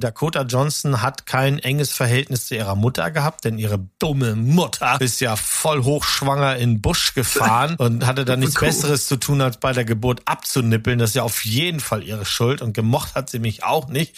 [0.00, 5.20] Dakota Johnson hat kein enges Verhältnis zu ihrer Mutter gehabt, denn ihre dumme Mutter ist
[5.20, 8.68] ja voll hochschwanger in Busch gefahren und hatte dann nichts cool.
[8.68, 10.98] Besseres zu tun, als bei der Geburt abzunippeln.
[10.98, 14.16] Das ist ja auf jeden Fall ihre Schuld und gemocht hat sie mich auch nicht.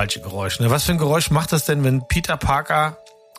[0.00, 0.60] Falsche Geräusch.
[0.60, 0.70] Ne?
[0.70, 2.96] Was für ein Geräusch macht das denn, wenn Peter Parker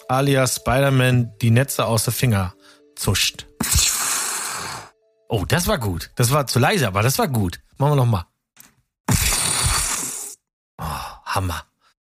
[0.07, 2.53] alias Spider-Man die Netze aus den Finger
[2.95, 3.47] zuscht?
[5.27, 6.11] Oh, das war gut.
[6.13, 7.61] Das war zu leise, aber das war gut.
[7.79, 8.25] Machen wir nochmal.
[10.77, 10.85] Oh,
[11.25, 11.65] Hammer.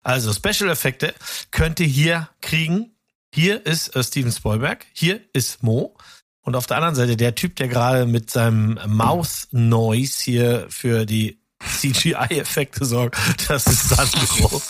[0.05, 1.13] Also Special-Effekte
[1.51, 2.95] könnt ihr hier kriegen.
[3.35, 5.97] Hier ist äh, Steven Spielberg, hier ist Mo.
[6.43, 11.05] Und auf der anderen Seite der Typ, der gerade mit seinem Mouth Noise hier für
[11.05, 13.17] die CGI-Effekte sorgen.
[13.49, 14.63] Das ist Sandro.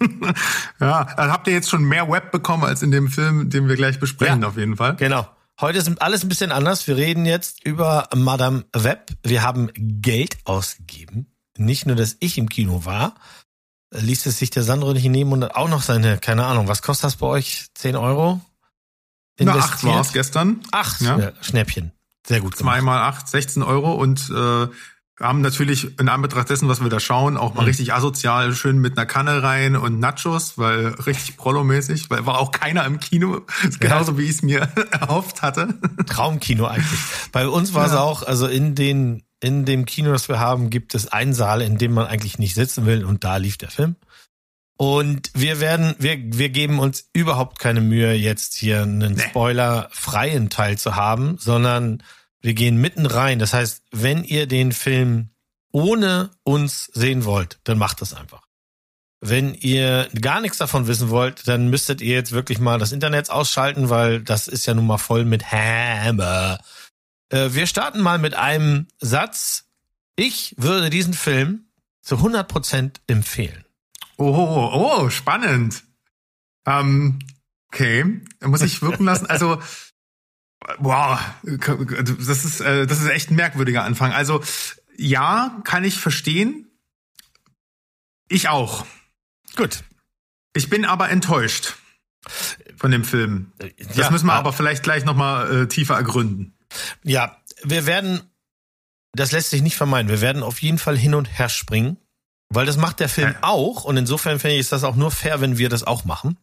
[0.80, 3.76] ja, dann habt ihr jetzt schon mehr Web bekommen als in dem Film, den wir
[3.76, 4.96] gleich besprechen, ja, auf jeden Fall.
[4.96, 5.28] Genau.
[5.60, 6.86] Heute ist alles ein bisschen anders.
[6.86, 9.10] Wir reden jetzt über Madame Web.
[9.22, 11.26] Wir haben Geld ausgegeben.
[11.58, 13.14] Nicht nur, dass ich im Kino war,
[13.90, 17.04] ließ es sich der Sandro nicht nehmen und auch noch seine, keine Ahnung, was kostet
[17.04, 17.66] das bei euch?
[17.74, 18.40] 10 Euro?
[19.38, 20.60] Na, acht war es gestern.
[20.70, 21.32] Acht, ja.
[21.42, 21.92] Schnäppchen.
[22.26, 22.76] Sehr gut gemacht.
[22.76, 24.68] Zweimal acht, 16 Euro und äh,
[25.20, 27.68] haben natürlich in Anbetracht dessen, was wir da schauen, auch mal mhm.
[27.68, 32.50] richtig asozial schön mit einer Kanne rein und Nachos, weil richtig Prollo-mäßig, weil war auch
[32.50, 33.42] keiner im Kino,
[33.80, 34.18] genauso ja.
[34.18, 34.60] wie ich es mir
[34.90, 35.74] erhofft hatte.
[36.06, 37.00] Traumkino eigentlich.
[37.32, 38.00] Bei uns war es ja.
[38.00, 41.78] auch, also in den in dem Kino, das wir haben, gibt es einen Saal, in
[41.78, 43.96] dem man eigentlich nicht sitzen will und da lief der Film.
[44.76, 49.22] Und wir werden, wir, wir geben uns überhaupt keine Mühe, jetzt hier einen nee.
[49.22, 52.02] spoilerfreien Teil zu haben, sondern
[52.40, 53.38] wir gehen mitten rein.
[53.38, 55.30] Das heißt, wenn ihr den Film
[55.72, 58.42] ohne uns sehen wollt, dann macht das einfach.
[59.20, 63.28] Wenn ihr gar nichts davon wissen wollt, dann müsstet ihr jetzt wirklich mal das Internet
[63.28, 66.58] ausschalten, weil das ist ja nun mal voll mit Hammer.
[67.28, 69.66] Äh, wir starten mal mit einem Satz.
[70.16, 71.66] Ich würde diesen Film
[72.00, 73.64] zu 100 Prozent empfehlen.
[74.16, 75.84] Oh, oh, oh, spannend.
[76.66, 77.18] Ähm,
[77.68, 79.26] okay, muss ich wirken lassen.
[79.26, 79.60] Also
[80.78, 84.12] Wow, das ist, äh, das ist echt ein merkwürdiger Anfang.
[84.12, 84.42] Also
[84.96, 86.66] ja, kann ich verstehen.
[88.28, 88.86] Ich auch.
[89.56, 89.82] Gut.
[90.54, 91.74] Ich bin aber enttäuscht
[92.76, 93.52] von dem Film.
[93.58, 96.54] Das ja, müssen wir aber vielleicht gleich nochmal äh, tiefer ergründen.
[97.02, 98.22] Ja, wir werden,
[99.12, 101.96] das lässt sich nicht vermeiden, wir werden auf jeden Fall hin und her springen,
[102.48, 103.38] weil das macht der Film ja.
[103.42, 106.38] auch und insofern finde ich, ist das auch nur fair, wenn wir das auch machen.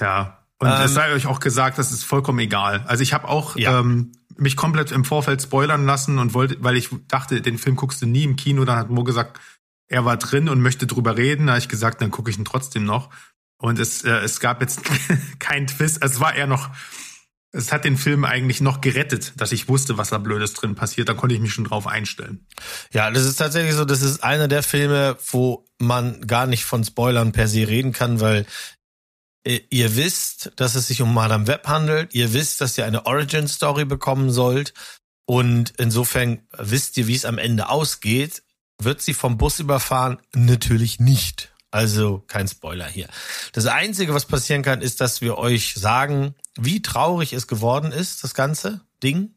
[0.00, 2.84] Ja, und ähm, es sei euch auch gesagt, das ist vollkommen egal.
[2.86, 3.80] Also ich habe auch ja.
[3.80, 8.00] ähm, mich komplett im Vorfeld spoilern lassen und wollte, weil ich dachte, den Film guckst
[8.00, 8.64] du nie im Kino.
[8.64, 9.40] Dann hat Mo gesagt,
[9.88, 11.46] er war drin und möchte drüber reden.
[11.46, 13.10] Da habe ich gesagt, dann gucke ich ihn trotzdem noch.
[13.58, 14.82] Und es, äh, es gab jetzt
[15.40, 16.00] keinen Twist.
[16.00, 16.70] Es war eher noch,
[17.50, 21.08] es hat den Film eigentlich noch gerettet, dass ich wusste, was da Blödes drin passiert.
[21.08, 22.46] Da konnte ich mich schon drauf einstellen.
[22.92, 26.84] Ja, das ist tatsächlich so, das ist einer der Filme, wo man gar nicht von
[26.84, 28.46] Spoilern per se reden kann, weil
[29.44, 32.14] Ihr wisst, dass es sich um Madame Web handelt.
[32.14, 34.72] Ihr wisst, dass ihr eine Origin Story bekommen sollt.
[35.26, 38.42] Und insofern wisst ihr, wie es am Ende ausgeht.
[38.78, 40.18] Wird sie vom Bus überfahren?
[40.34, 41.52] Natürlich nicht.
[41.72, 43.08] Also kein Spoiler hier.
[43.52, 48.22] Das Einzige, was passieren kann, ist, dass wir euch sagen, wie traurig es geworden ist,
[48.22, 49.34] das ganze Ding.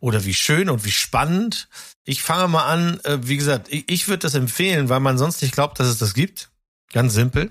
[0.00, 1.68] Oder wie schön und wie spannend.
[2.04, 5.54] Ich fange mal an, äh, wie gesagt, ich würde das empfehlen, weil man sonst nicht
[5.54, 6.50] glaubt, dass es das gibt.
[6.92, 7.50] Ganz simpel.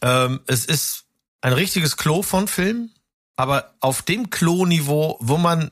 [0.00, 1.01] Ähm, es ist
[1.42, 2.90] ein richtiges Klo von Film,
[3.36, 5.70] aber auf dem Klo-Niveau, wo man,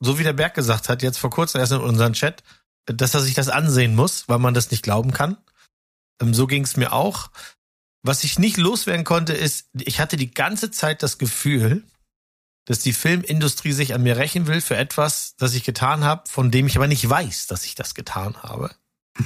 [0.00, 2.42] so wie der Berg gesagt hat, jetzt vor kurzem erst in unserem Chat,
[2.86, 5.36] dass er sich das ansehen muss, weil man das nicht glauben kann.
[6.20, 7.30] Ähm, so ging es mir auch.
[8.02, 11.84] Was ich nicht loswerden konnte, ist, ich hatte die ganze Zeit das Gefühl,
[12.64, 16.50] dass die Filmindustrie sich an mir rächen will für etwas, das ich getan habe, von
[16.50, 18.70] dem ich aber nicht weiß, dass ich das getan habe.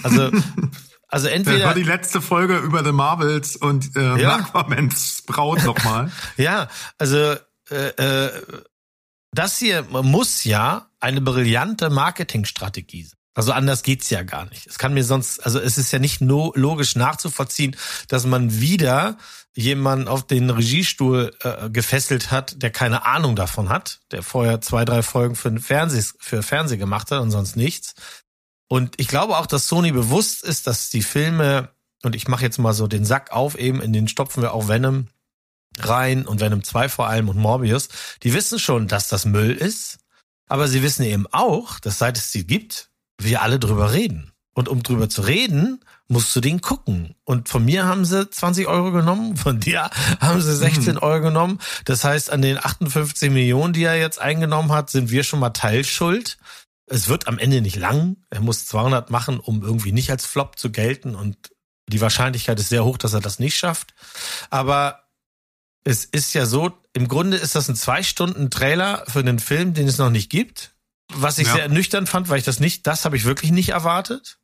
[0.02, 0.31] Also
[1.14, 1.58] Also entweder.
[1.58, 4.34] Das war die letzte Folge über The Marvels und äh, ja.
[4.34, 6.11] Aquamans Braut nochmal.
[6.37, 6.69] ja,
[6.99, 7.37] also
[7.70, 8.43] äh, äh,
[9.31, 13.19] das hier muss ja eine brillante Marketingstrategie sein.
[13.32, 14.66] Also anders geht's ja gar nicht.
[14.66, 17.76] Es kann mir sonst, also es ist ja nicht no, logisch nachzuvollziehen,
[18.08, 19.16] dass man wieder
[19.55, 24.84] jemanden auf den Regiestuhl äh, gefesselt hat, der keine Ahnung davon hat, der vorher zwei,
[24.84, 27.94] drei Folgen für Fernseh, für Fernseh gemacht hat und sonst nichts.
[28.69, 31.69] Und ich glaube auch, dass Sony bewusst ist, dass die Filme
[32.05, 34.69] und ich mache jetzt mal so den Sack auf, eben in den stopfen wir auch
[34.69, 35.08] Venom
[35.78, 37.88] rein und Venom 2 vor allem und Morbius,
[38.22, 39.99] die wissen schon, dass das Müll ist,
[40.49, 44.31] aber sie wissen eben auch, dass seit es sie gibt, wir alle drüber reden.
[44.56, 47.16] Und um drüber zu reden, musst du den gucken.
[47.25, 49.90] Und von mir haben sie 20 Euro genommen, von dir
[50.20, 50.99] haben sie 16 mhm.
[51.00, 51.58] Euro genommen.
[51.87, 55.50] Das heißt, an den 58 Millionen, die er jetzt eingenommen hat, sind wir schon mal
[55.50, 56.38] Teilschuld.
[56.86, 58.16] Es wird am Ende nicht lang.
[58.31, 61.14] Er muss 200 machen, um irgendwie nicht als Flop zu gelten.
[61.14, 61.50] Und
[61.88, 63.94] die Wahrscheinlichkeit ist sehr hoch, dass er das nicht schafft.
[64.50, 65.04] Aber
[65.84, 69.75] es ist ja so, im Grunde ist das ein zwei Stunden Trailer für einen Film,
[69.75, 70.75] den es noch nicht gibt.
[71.12, 71.54] Was ich ja.
[71.54, 74.38] sehr nüchtern fand, weil ich das nicht, das habe ich wirklich nicht erwartet.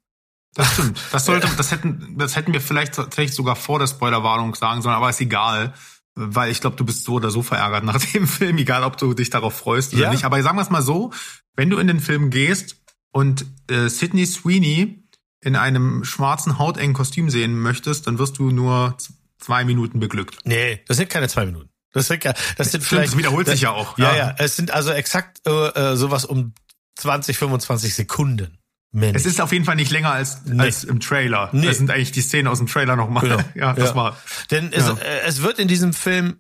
[0.55, 1.01] Das stimmt.
[1.13, 4.95] Das sollte, das hätten, das hätten wir vielleicht tatsächlich sogar vor der Spoilerwarnung sagen sollen,
[4.95, 5.75] aber ist egal.
[6.15, 9.15] Weil ich glaube, du bist so oder so verärgert nach dem Film, egal ob du
[9.15, 10.11] dich darauf freust oder ja.
[10.11, 10.25] nicht.
[10.25, 11.13] Aber sagen wir es mal so,
[11.55, 12.77] wenn du in den Film gehst
[13.13, 15.05] und äh, Sydney Sweeney
[15.43, 18.97] in einem schwarzen, hautengen Kostüm sehen möchtest, dann wirst du nur
[19.39, 20.39] zwei Minuten beglückt.
[20.45, 21.71] Nee, das sind keine zwei Minuten.
[21.93, 23.13] Das sind, das sind Stimmt, vielleicht.
[23.13, 23.99] Das wiederholt das, sich ja auch.
[23.99, 26.55] Ja, ja, ja, Es sind also exakt äh, äh sowas um
[26.97, 28.60] 20, 25 Sekunden.
[28.93, 29.17] Mensch.
[29.17, 30.61] Es ist auf jeden Fall nicht länger als, nee.
[30.61, 31.49] als im Trailer.
[31.53, 31.67] Nee.
[31.67, 33.23] Das sind eigentlich die Szenen aus dem Trailer nochmal.
[33.23, 33.39] Genau.
[33.55, 33.95] ja, das ja.
[33.95, 34.17] war.
[34.51, 34.95] Denn es, ja.
[34.95, 36.39] Äh, es wird in diesem Film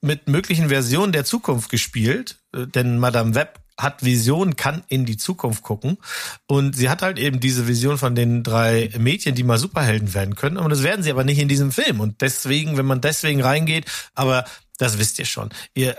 [0.00, 5.16] mit möglichen Versionen der Zukunft gespielt, äh, denn Madame Web hat Vision, kann in die
[5.16, 5.98] Zukunft gucken.
[6.46, 10.34] Und sie hat halt eben diese Vision von den drei Mädchen, die mal Superhelden werden
[10.34, 10.56] können.
[10.56, 12.00] Und das werden sie aber nicht in diesem Film.
[12.00, 14.44] Und deswegen, wenn man deswegen reingeht, aber
[14.78, 15.50] das wisst ihr schon.
[15.74, 15.96] Ihr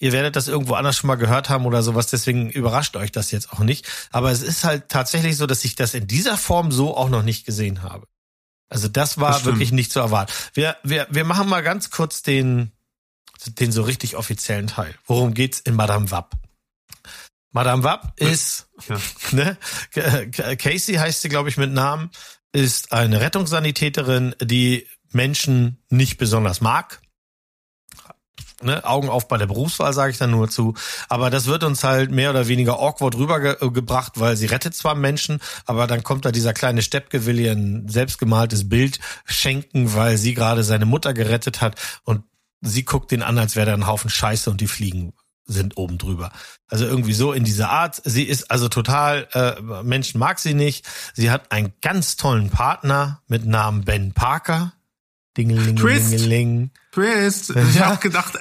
[0.00, 3.30] Ihr werdet das irgendwo anders schon mal gehört haben oder sowas, deswegen überrascht euch das
[3.30, 3.86] jetzt auch nicht.
[4.10, 7.22] Aber es ist halt tatsächlich so, dass ich das in dieser Form so auch noch
[7.22, 8.06] nicht gesehen habe.
[8.70, 10.32] Also das war das wirklich nicht zu erwarten.
[10.54, 12.72] Wir, wir, wir machen mal ganz kurz den,
[13.44, 14.94] den so richtig offiziellen Teil.
[15.04, 16.34] Worum geht's in Madame Wap?
[17.52, 18.98] Madame Wap ist, ja.
[19.32, 19.58] ne,
[20.56, 22.10] Casey heißt sie, glaube ich, mit Namen,
[22.52, 27.02] ist eine Rettungssanitäterin, die Menschen nicht besonders mag
[28.62, 30.74] ne, Augen auf bei der Berufswahl, sage ich dann nur zu.
[31.08, 35.40] Aber das wird uns halt mehr oder weniger awkward rübergebracht, weil sie rettet zwar Menschen,
[35.66, 40.34] aber dann kommt da dieser kleine Steppke, will ihr ein selbstgemaltes Bild schenken, weil sie
[40.34, 42.22] gerade seine Mutter gerettet hat und
[42.60, 45.12] sie guckt den an, als wäre da ein Haufen Scheiße und die fliegen
[45.50, 46.30] sind oben drüber.
[46.68, 48.00] Also irgendwie so in dieser Art.
[48.04, 50.86] Sie ist also total, äh, Menschen mag sie nicht.
[51.14, 54.72] Sie hat einen ganz tollen Partner mit Namen Ben Parker.
[55.36, 56.70] Dingelingelingeling.
[56.92, 57.52] Twist.
[57.52, 57.68] Twist.
[57.68, 57.86] Ich ja.
[57.86, 58.38] habe gedacht,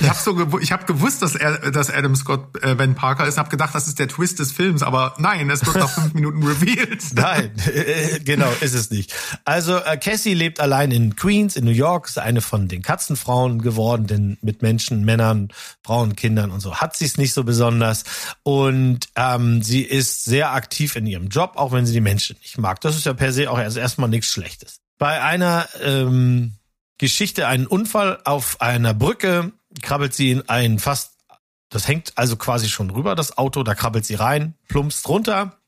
[0.00, 3.38] ich habe so ich habe gewusst, dass er, dass Adam Scott äh, Ben Parker ist,
[3.38, 6.42] habe gedacht, das ist der Twist des Films, aber nein, es wird nach fünf Minuten
[6.42, 7.02] revealed.
[7.14, 9.14] Nein, äh, genau, ist es nicht.
[9.44, 13.62] Also äh, Cassie lebt allein in Queens in New York, ist eine von den Katzenfrauen
[13.62, 15.48] geworden, denn mit Menschen, Männern,
[15.82, 18.04] Frauen, Kindern und so hat sie es nicht so besonders
[18.42, 22.58] und ähm, sie ist sehr aktiv in ihrem Job, auch wenn sie die Menschen nicht
[22.58, 22.80] mag.
[22.80, 24.80] Das ist ja per se auch erst erstmal nichts Schlechtes.
[24.98, 26.54] Bei einer ähm,
[26.98, 29.52] Geschichte, einen Unfall auf einer Brücke
[29.82, 31.18] krabbelt sie in ein fast,
[31.68, 35.58] das hängt also quasi schon rüber, das Auto, da krabbelt sie rein, plumpst runter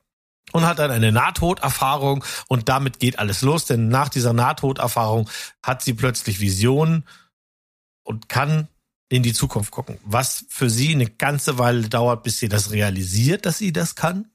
[0.53, 5.29] und hat dann eine Nahtoderfahrung und damit geht alles los, denn nach dieser Nahtoderfahrung
[5.61, 7.03] hat sie plötzlich Visionen
[8.03, 8.67] und kann
[9.09, 13.45] in die Zukunft gucken, was für sie eine ganze Weile dauert, bis sie das realisiert,
[13.45, 14.31] dass sie das kann,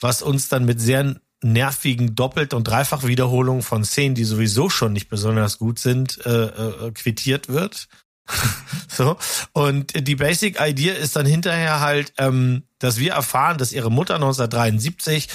[0.00, 5.08] was uns dann mit sehr nervigen Doppelt- und Dreifachwiederholungen von Szenen, die sowieso schon nicht
[5.08, 7.88] besonders gut sind, äh, äh, quittiert wird.
[8.88, 9.16] so.
[9.52, 14.16] Und die Basic Idea ist dann hinterher halt, ähm, dass wir erfahren, dass ihre Mutter
[14.16, 15.28] 1973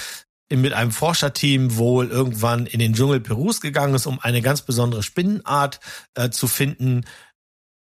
[0.49, 5.03] mit einem Forscherteam wohl irgendwann in den Dschungel Perus gegangen ist, um eine ganz besondere
[5.03, 5.79] Spinnenart
[6.15, 7.05] äh, zu finden.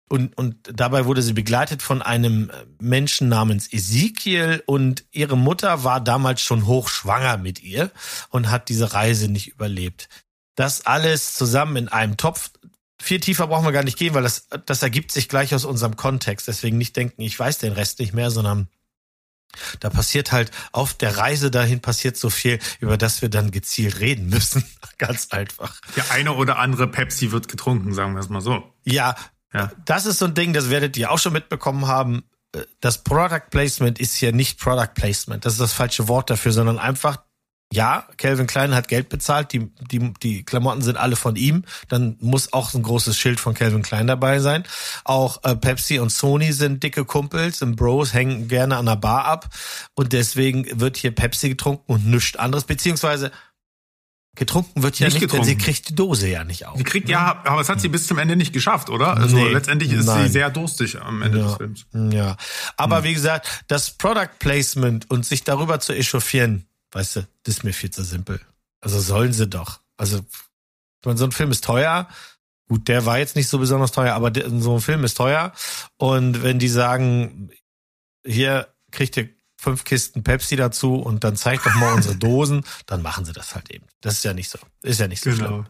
[0.08, 6.00] Und, und dabei wurde sie begleitet von einem Menschen namens Ezekiel und ihre Mutter war
[6.00, 7.90] damals schon hochschwanger mit ihr
[8.30, 10.08] und hat diese Reise nicht überlebt.
[10.54, 12.50] Das alles zusammen in einem Topf
[13.00, 15.96] viel tiefer brauchen wir gar nicht gehen, weil das, das ergibt sich gleich aus unserem
[15.96, 16.48] Kontext.
[16.48, 18.68] Deswegen nicht denken, ich weiß den Rest nicht mehr, sondern
[19.80, 24.00] da passiert halt auf der Reise dahin passiert so viel, über das wir dann gezielt
[24.00, 24.64] reden müssen.
[24.98, 25.80] Ganz einfach.
[25.94, 28.72] Der eine oder andere Pepsi wird getrunken, sagen wir es mal so.
[28.84, 29.16] Ja,
[29.52, 32.24] ja, das ist so ein Ding, das werdet ihr auch schon mitbekommen haben.
[32.80, 35.44] Das Product Placement ist hier nicht Product Placement.
[35.44, 37.18] Das ist das falsche Wort dafür, sondern einfach
[37.72, 42.16] ja, Calvin Klein hat Geld bezahlt, die, die, die Klamotten sind alle von ihm, dann
[42.20, 44.64] muss auch ein großes Schild von Calvin Klein dabei sein.
[45.04, 49.24] Auch äh, Pepsi und Sony sind dicke Kumpels, und Bros hängen gerne an der Bar
[49.24, 49.48] ab
[49.94, 53.32] und deswegen wird hier Pepsi getrunken und nichts anderes, beziehungsweise
[54.36, 56.76] getrunken wird ja nicht, nicht denn sie kriegt die Dose ja nicht auf.
[56.76, 59.16] Sie kriegt ja, aber es hat sie bis zum Ende nicht geschafft, oder?
[59.16, 60.26] Also nee, letztendlich ist nein.
[60.26, 61.86] sie sehr durstig am Ende ja, des Films.
[62.12, 62.36] Ja,
[62.76, 63.04] aber hm.
[63.04, 67.74] wie gesagt, das Product Placement und sich darüber zu echauffieren, Weißt du, das ist mir
[67.74, 68.40] viel zu simpel.
[68.80, 69.80] Also sollen sie doch.
[69.98, 70.24] Also
[71.04, 72.08] meine, so ein Film ist teuer.
[72.68, 75.52] Gut, der war jetzt nicht so besonders teuer, aber so ein Film ist teuer.
[75.98, 77.50] Und wenn die sagen,
[78.24, 83.02] hier kriegt ihr fünf Kisten Pepsi dazu und dann zeigt doch mal unsere Dosen, dann
[83.02, 83.86] machen sie das halt eben.
[84.00, 84.58] Das ist ja nicht so.
[84.80, 85.66] Ist ja nicht so genau.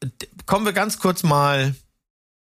[0.00, 0.12] schlimm.
[0.46, 1.74] Kommen wir ganz kurz mal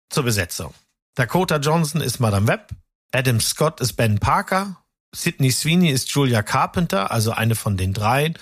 [0.09, 0.73] zur Besetzung.
[1.15, 2.71] Dakota Johnson ist Madame Webb,
[3.13, 4.82] Adam Scott ist Ben Parker,
[5.13, 8.37] Sidney Sweeney ist Julia Carpenter, also eine von den dreien.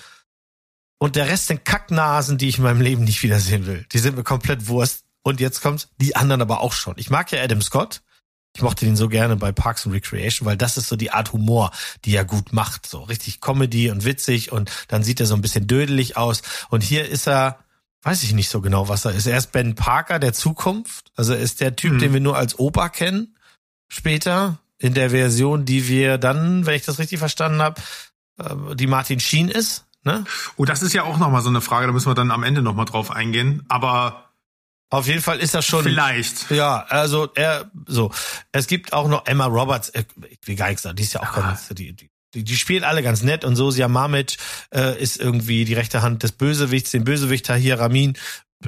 [0.98, 3.86] Und der Rest sind Kacknasen, die ich in meinem Leben nicht wiedersehen will.
[3.92, 5.04] Die sind mir komplett Wurst.
[5.24, 6.94] Und jetzt kommt die anderen aber auch schon.
[6.96, 8.02] Ich mag ja Adam Scott.
[8.54, 11.32] Ich mochte den so gerne bei Parks and Recreation, weil das ist so die Art
[11.32, 11.70] Humor,
[12.04, 12.86] die er gut macht.
[12.86, 16.42] So richtig Comedy und witzig und dann sieht er so ein bisschen dödelig aus.
[16.68, 17.58] Und hier ist er,
[18.02, 19.26] weiß ich nicht so genau, was er ist.
[19.26, 21.10] Er ist Ben Parker der Zukunft.
[21.16, 21.98] Also er ist der Typ, mhm.
[21.98, 23.36] den wir nur als Opa kennen.
[23.88, 27.80] Später in der Version, die wir dann, wenn ich das richtig verstanden habe,
[28.38, 29.86] äh, die Martin Sheen ist.
[30.04, 30.24] Ne?
[30.56, 32.62] Oh, das ist ja auch nochmal so eine Frage, da müssen wir dann am Ende
[32.62, 33.64] nochmal drauf eingehen.
[33.68, 34.32] Aber
[34.90, 35.84] auf jeden Fall ist das schon.
[35.84, 36.50] Vielleicht.
[36.50, 38.10] Ja, also er so.
[38.50, 40.04] Es gibt auch noch Emma Roberts, äh,
[40.44, 41.40] wie gar nichts, die ist ja auch ah.
[41.40, 44.36] ganz, die, die, die spielen alle ganz nett und Sosia Mamic
[44.74, 48.18] äh, ist irgendwie die rechte Hand des Bösewichts, den Bösewicht hier Ramin,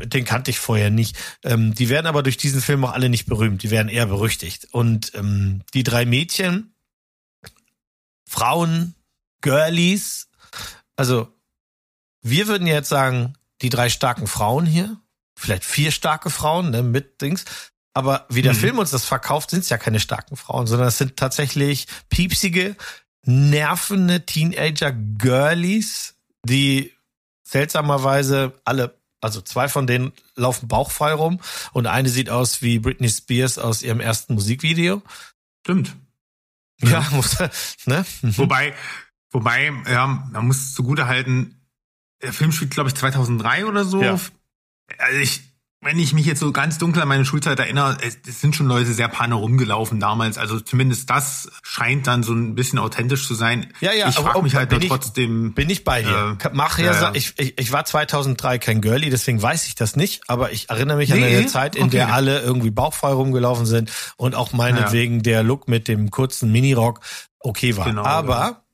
[0.02, 1.16] den kannte ich vorher nicht.
[1.42, 4.68] Ähm, die werden aber durch diesen Film auch alle nicht berühmt, die werden eher berüchtigt.
[4.72, 6.74] Und ähm, die drei Mädchen,
[8.28, 8.94] Frauen,
[9.40, 10.28] Girlies,
[10.96, 11.28] also
[12.22, 14.98] wir würden jetzt sagen, die drei starken Frauen hier,
[15.36, 17.44] vielleicht vier starke Frauen ne, mit Dings.
[17.92, 18.58] Aber wie der mhm.
[18.58, 22.76] Film uns das verkauft, sind es ja keine starken Frauen, sondern es sind tatsächlich piepsige,
[23.24, 26.92] nervende Teenager-Girlies, die
[27.46, 31.40] seltsamerweise alle, also zwei von denen laufen bauchfrei rum
[31.72, 35.02] und eine sieht aus wie Britney Spears aus ihrem ersten Musikvideo.
[35.62, 35.96] Stimmt.
[36.80, 37.38] Ja, ja muss,
[37.86, 38.04] ne?
[38.22, 38.38] Mhm.
[38.38, 38.74] Wobei,
[39.30, 41.60] wobei, ja, man muss zugute halten,
[42.22, 44.02] der Film spielt, glaube ich, 2003 oder so.
[44.02, 44.18] Ja
[44.98, 45.42] also ich,
[45.84, 48.66] wenn ich mich jetzt so ganz dunkel an meine Schulzeit erinnere, es, es sind schon
[48.66, 50.38] Leute sehr panne rumgelaufen damals.
[50.38, 53.72] Also zumindest das scheint dann so ein bisschen authentisch zu sein.
[53.80, 54.08] Ja, ja.
[54.08, 55.52] Ich frage mich halt nur trotzdem.
[55.52, 56.38] Bin ich bei dir.
[56.42, 57.10] Äh, Mach ja, ja.
[57.14, 60.22] Ich, ich, ich war 2003 kein Girlie, deswegen weiß ich das nicht.
[60.28, 61.96] Aber ich erinnere mich nee, an eine Zeit, in okay.
[61.96, 65.22] der alle irgendwie bauchfrei rumgelaufen sind und auch meinetwegen ja.
[65.22, 67.00] der Look mit dem kurzen Minirock
[67.40, 67.84] okay war.
[67.84, 68.64] Genau, aber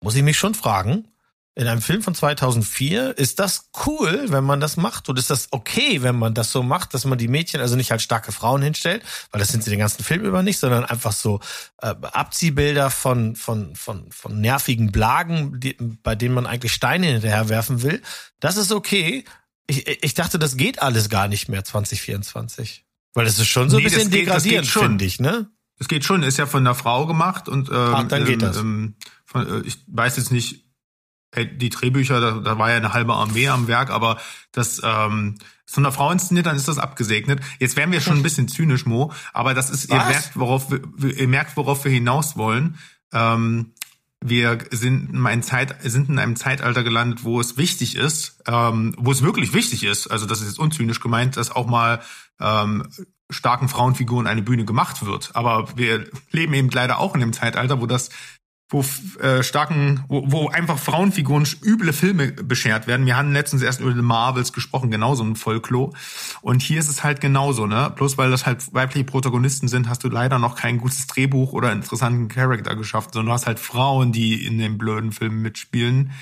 [0.00, 1.08] muss ich mich schon fragen,
[1.54, 5.48] in einem Film von 2004 ist das cool, wenn man das macht und ist das
[5.50, 8.62] okay, wenn man das so macht, dass man die Mädchen also nicht als starke Frauen
[8.62, 11.40] hinstellt, weil das sind sie den ganzen Film über nicht, sondern einfach so
[11.82, 17.50] äh, Abziehbilder von von von von nervigen Blagen, die, bei denen man eigentlich Steine hinterher
[17.50, 18.00] werfen will.
[18.40, 19.24] Das ist okay.
[19.66, 23.76] Ich, ich dachte, das geht alles gar nicht mehr 2024, weil das ist schon so
[23.76, 25.50] nee, ein bisschen geht, degradierend, finde ich, ne?
[25.78, 28.40] Es geht schon, ist ja von einer Frau gemacht und ähm, Ach, dann geht ähm,
[28.40, 28.56] das.
[28.56, 28.94] Ähm,
[29.26, 30.64] von, äh, ich weiß jetzt nicht
[31.34, 34.18] die Drehbücher, da, da war ja eine halbe Armee am Werk, aber
[34.52, 37.40] das ähm, so einer Frau inszeniert, dann ist das abgesegnet.
[37.58, 39.96] Jetzt wären wir schon ein bisschen zynisch, Mo, aber das ist, Was?
[39.98, 42.78] ihr merkt, worauf wir, ihr merkt, worauf wir hinaus wollen.
[43.12, 43.72] Ähm,
[44.24, 48.94] wir sind in, einem Zeit, sind in einem Zeitalter gelandet, wo es wichtig ist, ähm,
[48.98, 52.00] wo es wirklich wichtig ist, also das ist jetzt unzynisch gemeint, dass auch mal
[52.40, 52.86] ähm,
[53.30, 55.30] starken Frauenfiguren eine Bühne gemacht wird.
[55.34, 58.10] Aber wir leben eben leider auch in einem Zeitalter, wo das
[58.72, 58.84] wo
[59.20, 63.06] äh, starken, wo, wo einfach Frauenfiguren üble Filme beschert werden.
[63.06, 65.92] Wir haben letztens erst über The Marvels gesprochen, genauso ein Vollklo.
[66.40, 67.92] Und hier ist es halt genauso, ne?
[67.94, 71.70] Bloß weil das halt weibliche Protagonisten sind, hast du leider noch kein gutes Drehbuch oder
[71.72, 76.12] interessanten Charakter geschafft, sondern du hast halt Frauen, die in den blöden Filmen mitspielen.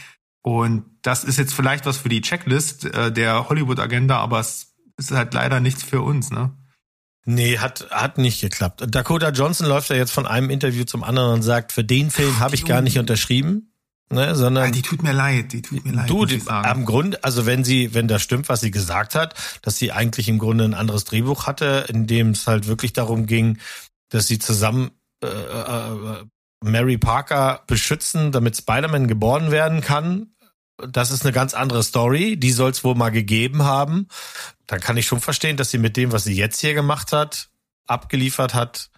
[0.42, 5.12] Und das ist jetzt vielleicht was für die Checklist äh, der Hollywood-Agenda, aber es ist
[5.12, 6.52] halt leider nichts für uns, ne?
[7.26, 8.82] Nee, hat, hat nicht geklappt.
[8.88, 12.38] Dakota Johnson läuft ja jetzt von einem Interview zum anderen und sagt, für den Film
[12.40, 13.66] habe ich gar nicht unterschrieben.
[14.12, 16.10] Ne, sondern ja, die tut mir leid, die tut mir leid.
[16.10, 19.78] Du, die, am Grund, also wenn sie, wenn das stimmt, was sie gesagt hat, dass
[19.78, 23.58] sie eigentlich im Grunde ein anderes Drehbuch hatte, in dem es halt wirklich darum ging,
[24.08, 24.90] dass sie zusammen
[25.22, 26.24] äh, äh,
[26.60, 30.34] Mary Parker beschützen, damit Spider-Man geboren werden kann,
[30.88, 32.36] das ist eine ganz andere Story.
[32.36, 34.08] Die soll es wohl mal gegeben haben.
[34.66, 37.48] Dann kann ich schon verstehen, dass sie mit dem, was sie jetzt hier gemacht hat,
[37.86, 38.89] abgeliefert hat,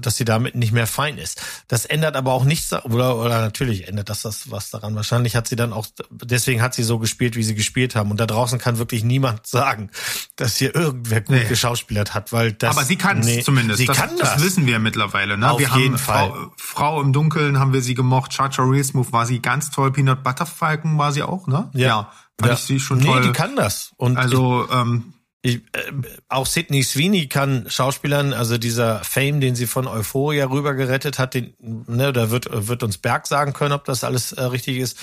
[0.00, 1.40] dass sie damit nicht mehr fein ist.
[1.68, 4.94] Das ändert aber auch nichts, oder, oder natürlich ändert das das was daran.
[4.94, 8.10] Wahrscheinlich hat sie dann auch, deswegen hat sie so gespielt, wie sie gespielt haben.
[8.10, 9.90] Und da draußen kann wirklich niemand sagen,
[10.36, 11.44] dass hier irgendwer gut nee.
[11.44, 12.76] geschauspielert hat, weil das.
[12.76, 13.78] Aber sie kann es nee, zumindest.
[13.78, 14.34] Sie das, kann das.
[14.34, 15.38] das wissen wir mittlerweile.
[15.38, 15.50] Ne?
[15.50, 16.28] Auf wir jeden haben Fall.
[16.28, 18.32] Frau, Frau im Dunkeln haben wir sie gemocht.
[18.32, 19.92] Chacha Real Smooth war sie ganz toll.
[19.92, 21.70] Peanut Butter Falcon war sie auch, ne?
[21.72, 21.86] Ja.
[21.86, 22.54] ja fand ja.
[22.54, 23.20] ich sie schon toll.
[23.20, 23.92] Nee, die kann das.
[23.96, 25.92] Und also, ähm, ich, äh,
[26.28, 31.34] auch Sidney Sweeney kann Schauspielern, also dieser Fame, den sie von Euphoria rüber gerettet hat,
[31.34, 34.98] den, ne, da wird, wird uns Berg sagen können, ob das alles äh, richtig ist.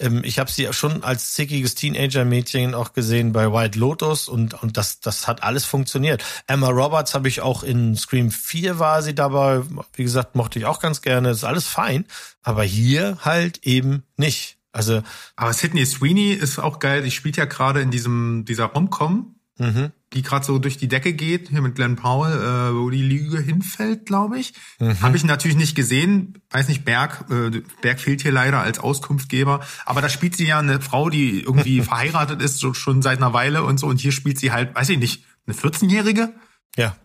[0.00, 4.76] Ähm, ich habe sie schon als zickiges Teenager-Mädchen auch gesehen bei White Lotus und, und
[4.76, 6.24] das, das hat alles funktioniert.
[6.46, 9.62] Emma Roberts habe ich auch in Scream 4 war sie dabei.
[9.94, 11.30] Wie gesagt, mochte ich auch ganz gerne.
[11.30, 12.06] ist alles fein.
[12.42, 14.58] Aber hier halt eben nicht.
[14.72, 15.02] Also.
[15.36, 17.02] Aber Sydney Sweeney ist auch geil.
[17.02, 19.39] Die spielt ja gerade in diesem, dieser Romcom.
[19.60, 23.02] Mhm die gerade so durch die Decke geht, hier mit Glenn Powell, äh, wo die
[23.02, 24.54] Lüge hinfällt, glaube ich.
[24.80, 25.00] Mhm.
[25.02, 26.42] Habe ich natürlich nicht gesehen.
[26.50, 29.60] Weiß nicht, Berg, äh, Berg fehlt hier leider als Auskunftgeber.
[29.86, 33.32] Aber da spielt sie ja eine Frau, die irgendwie verheiratet ist, so, schon seit einer
[33.32, 33.86] Weile und so.
[33.86, 36.34] Und hier spielt sie halt, weiß ich nicht, eine 14-Jährige?
[36.76, 36.96] Ja.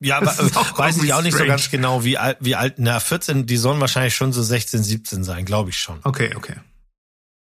[0.00, 1.48] Ja, aber weiß ich auch nicht strange.
[1.48, 4.84] so ganz genau, wie alt, wie alt, na, 14, die sollen wahrscheinlich schon so 16,
[4.84, 5.98] 17 sein, glaube ich schon.
[6.04, 6.54] Okay, okay.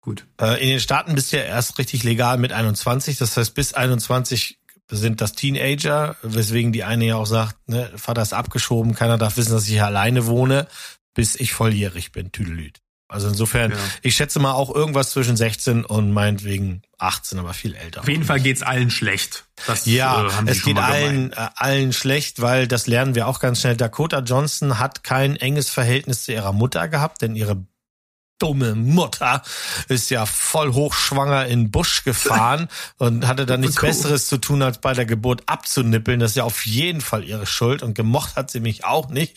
[0.01, 0.27] Gut.
[0.41, 3.19] Äh, in den Staaten bist du ja erst richtig legal mit 21.
[3.19, 4.59] Das heißt, bis 21
[4.91, 9.37] sind das Teenager, weswegen die eine ja auch sagt, ne, Vater ist abgeschoben, keiner darf
[9.37, 10.67] wissen, dass ich hier alleine wohne,
[11.15, 12.81] bis ich volljährig bin, Tüdelüt.
[13.11, 13.77] Also insofern, ja.
[14.03, 18.03] ich schätze mal auch irgendwas zwischen 16 und meinetwegen 18, aber viel älter.
[18.03, 19.47] Auf jeden Fall geht's allen schlecht.
[19.67, 23.61] Das, ja, äh, es geht allen, äh, allen schlecht, weil das lernen wir auch ganz
[23.61, 23.77] schnell.
[23.77, 27.67] Dakota Johnson hat kein enges Verhältnis zu ihrer Mutter gehabt, denn ihre
[28.41, 29.43] dumme Mutter
[29.89, 32.69] ist ja voll hochschwanger in Busch gefahren
[32.99, 33.89] und hatte dann nichts cool.
[33.89, 36.21] Besseres zu tun, als bei der Geburt abzunippeln.
[36.21, 39.37] Das ist ja auf jeden Fall ihre Schuld und gemocht hat sie mich auch nicht.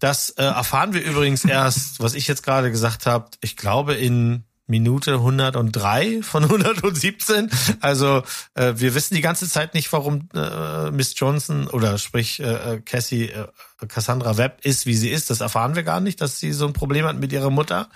[0.00, 4.45] Das äh, erfahren wir übrigens erst, was ich jetzt gerade gesagt habe, ich glaube in
[4.66, 7.50] Minute 103 von 117.
[7.80, 8.22] Also
[8.54, 12.80] äh, wir wissen die ganze Zeit nicht, warum äh, Miss Johnson oder sprich äh, äh,
[12.80, 13.46] Cassie äh,
[13.86, 15.30] Cassandra Webb ist, wie sie ist.
[15.30, 17.88] Das erfahren wir gar nicht, dass sie so ein Problem hat mit ihrer Mutter.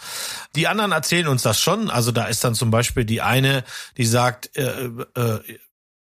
[0.55, 1.91] Die anderen erzählen uns das schon.
[1.91, 3.65] Also da ist dann zum Beispiel die eine,
[3.97, 5.41] die sagt, äh, äh,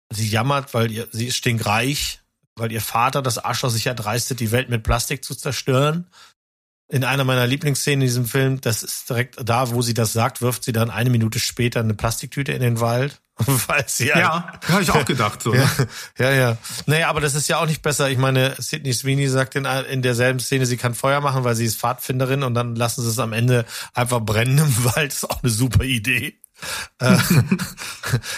[0.10, 2.22] sie jammert, weil ihr, sie ist stinkreich,
[2.56, 6.08] weil ihr Vater das Arschloch sich erdreistet, die Welt mit Plastik zu zerstören
[6.88, 10.42] in einer meiner Lieblingsszenen in diesem Film, das ist direkt da, wo sie das sagt,
[10.42, 13.22] wirft sie dann eine Minute später eine Plastiktüte in den Wald.
[13.68, 15.42] Weil sie ja, ja habe ich auch gedacht.
[15.42, 15.88] So, ja, ne?
[16.18, 16.58] ja, ja.
[16.86, 18.10] Naja, aber das ist ja auch nicht besser.
[18.10, 21.66] Ich meine, Sidney Sweeney sagt in, in derselben Szene, sie kann Feuer machen, weil sie
[21.66, 25.12] ist Pfadfinderin und dann lassen sie es am Ende einfach brennen im Wald.
[25.12, 26.40] Das ist auch eine super Idee.
[27.00, 27.18] Äh,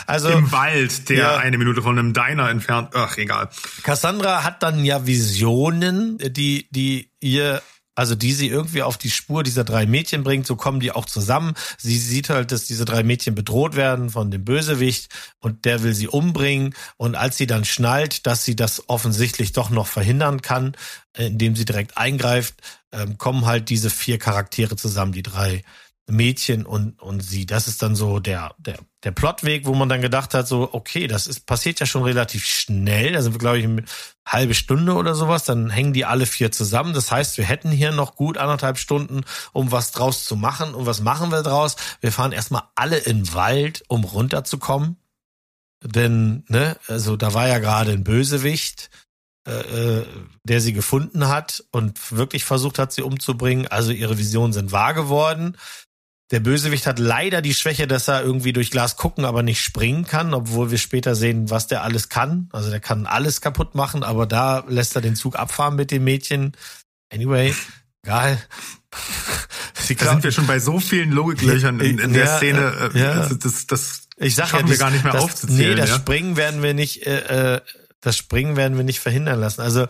[0.07, 2.89] also im Wald, der ja, eine Minute von einem Diner entfernt.
[2.95, 3.49] Ach, egal.
[3.83, 7.61] Cassandra hat dann ja Visionen, die die ihr
[7.97, 11.05] also die sie irgendwie auf die Spur dieser drei Mädchen bringt, so kommen die auch
[11.05, 11.55] zusammen.
[11.79, 15.95] Sie sieht halt, dass diese drei Mädchen bedroht werden von dem Bösewicht und der will
[15.95, 16.75] sie umbringen.
[16.97, 20.75] Und als sie dann schnallt, dass sie das offensichtlich doch noch verhindern kann,
[21.17, 22.53] indem sie direkt eingreift,
[22.91, 25.63] ähm, kommen halt diese vier Charaktere zusammen, die drei
[26.09, 27.45] Mädchen und, und sie.
[27.45, 31.07] Das ist dann so der, der, der Plotweg, wo man dann gedacht hat, so, okay,
[31.07, 33.11] das ist, passiert ja schon relativ schnell.
[33.11, 33.83] Da sind wir, glaube ich, eine
[34.25, 35.43] halbe Stunde oder sowas.
[35.43, 36.93] Dann hängen die alle vier zusammen.
[36.93, 40.73] Das heißt, wir hätten hier noch gut anderthalb Stunden, um was draus zu machen.
[40.73, 41.75] Und was machen wir draus?
[41.99, 44.95] Wir fahren erstmal alle in den Wald, um runterzukommen.
[45.83, 48.89] Denn, ne, also da war ja gerade ein Bösewicht,
[49.45, 50.05] äh, äh
[50.43, 53.67] der sie gefunden hat und wirklich versucht hat, sie umzubringen.
[53.67, 55.57] Also ihre Visionen sind wahr geworden.
[56.31, 60.05] Der Bösewicht hat leider die Schwäche, dass er irgendwie durch Glas gucken, aber nicht springen
[60.05, 62.49] kann, obwohl wir später sehen, was der alles kann.
[62.51, 66.03] Also der kann alles kaputt machen, aber da lässt er den Zug abfahren mit dem
[66.03, 66.51] Mädchen.
[67.13, 67.55] Anyway,
[68.03, 68.37] egal.
[69.73, 72.91] Sie da sind wir schon bei so vielen Logiklöchern in, in ja, der Szene.
[72.93, 73.11] Äh, ja.
[73.11, 75.75] Also das, das ich sag schaffen ja, wir gar nicht mehr das, aufzuzählen.
[75.75, 75.95] Nee, das ja?
[75.95, 77.61] Springen werden wir nicht, äh, äh,
[78.01, 79.61] das Springen werden wir nicht verhindern lassen.
[79.61, 79.87] Also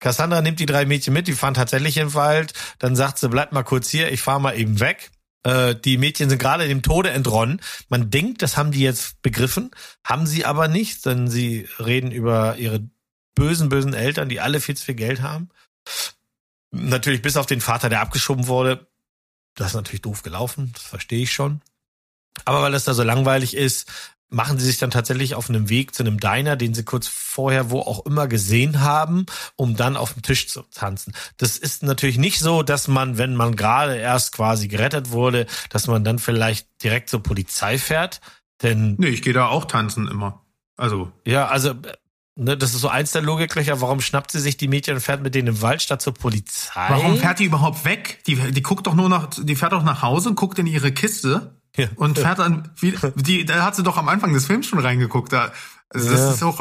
[0.00, 2.52] Cassandra nimmt die drei Mädchen mit, die fahren tatsächlich im Wald.
[2.78, 5.10] Dann sagt sie, bleib mal kurz hier, ich fahr mal eben weg.
[5.42, 7.60] Äh, die Mädchen sind gerade dem Tode entronnen.
[7.88, 9.70] Man denkt, das haben die jetzt begriffen,
[10.04, 12.88] haben sie aber nicht, denn sie reden über ihre
[13.34, 15.48] bösen, bösen Eltern, die alle viel zu viel Geld haben.
[16.70, 18.88] Natürlich bis auf den Vater, der abgeschoben wurde.
[19.54, 21.62] Das ist natürlich doof gelaufen, das verstehe ich schon.
[22.44, 23.90] Aber weil es da so langweilig ist,
[24.30, 27.70] machen sie sich dann tatsächlich auf einem Weg zu einem Diner, den sie kurz vorher
[27.70, 31.14] wo auch immer gesehen haben, um dann auf dem Tisch zu tanzen.
[31.36, 35.86] Das ist natürlich nicht so, dass man, wenn man gerade erst quasi gerettet wurde, dass
[35.86, 38.20] man dann vielleicht direkt zur Polizei fährt,
[38.62, 40.44] denn Nee, ich gehe da auch tanzen immer.
[40.76, 41.74] Also Ja, also
[42.40, 43.80] Ne, das ist so eins der Logiklöcher.
[43.80, 46.86] Warum schnappt sie sich die Mädchen und fährt mit denen im Wald statt zur Polizei?
[46.88, 48.20] Warum fährt die überhaupt weg?
[48.28, 50.92] Die, die guckt doch nur nach, die fährt doch nach Hause und guckt in ihre
[50.92, 51.88] Kiste ja.
[51.96, 55.32] Und fährt dann, wie, die, da hat sie doch am Anfang des Films schon reingeguckt.
[55.32, 55.52] Da,
[55.88, 56.32] also das ja.
[56.32, 56.60] ist auch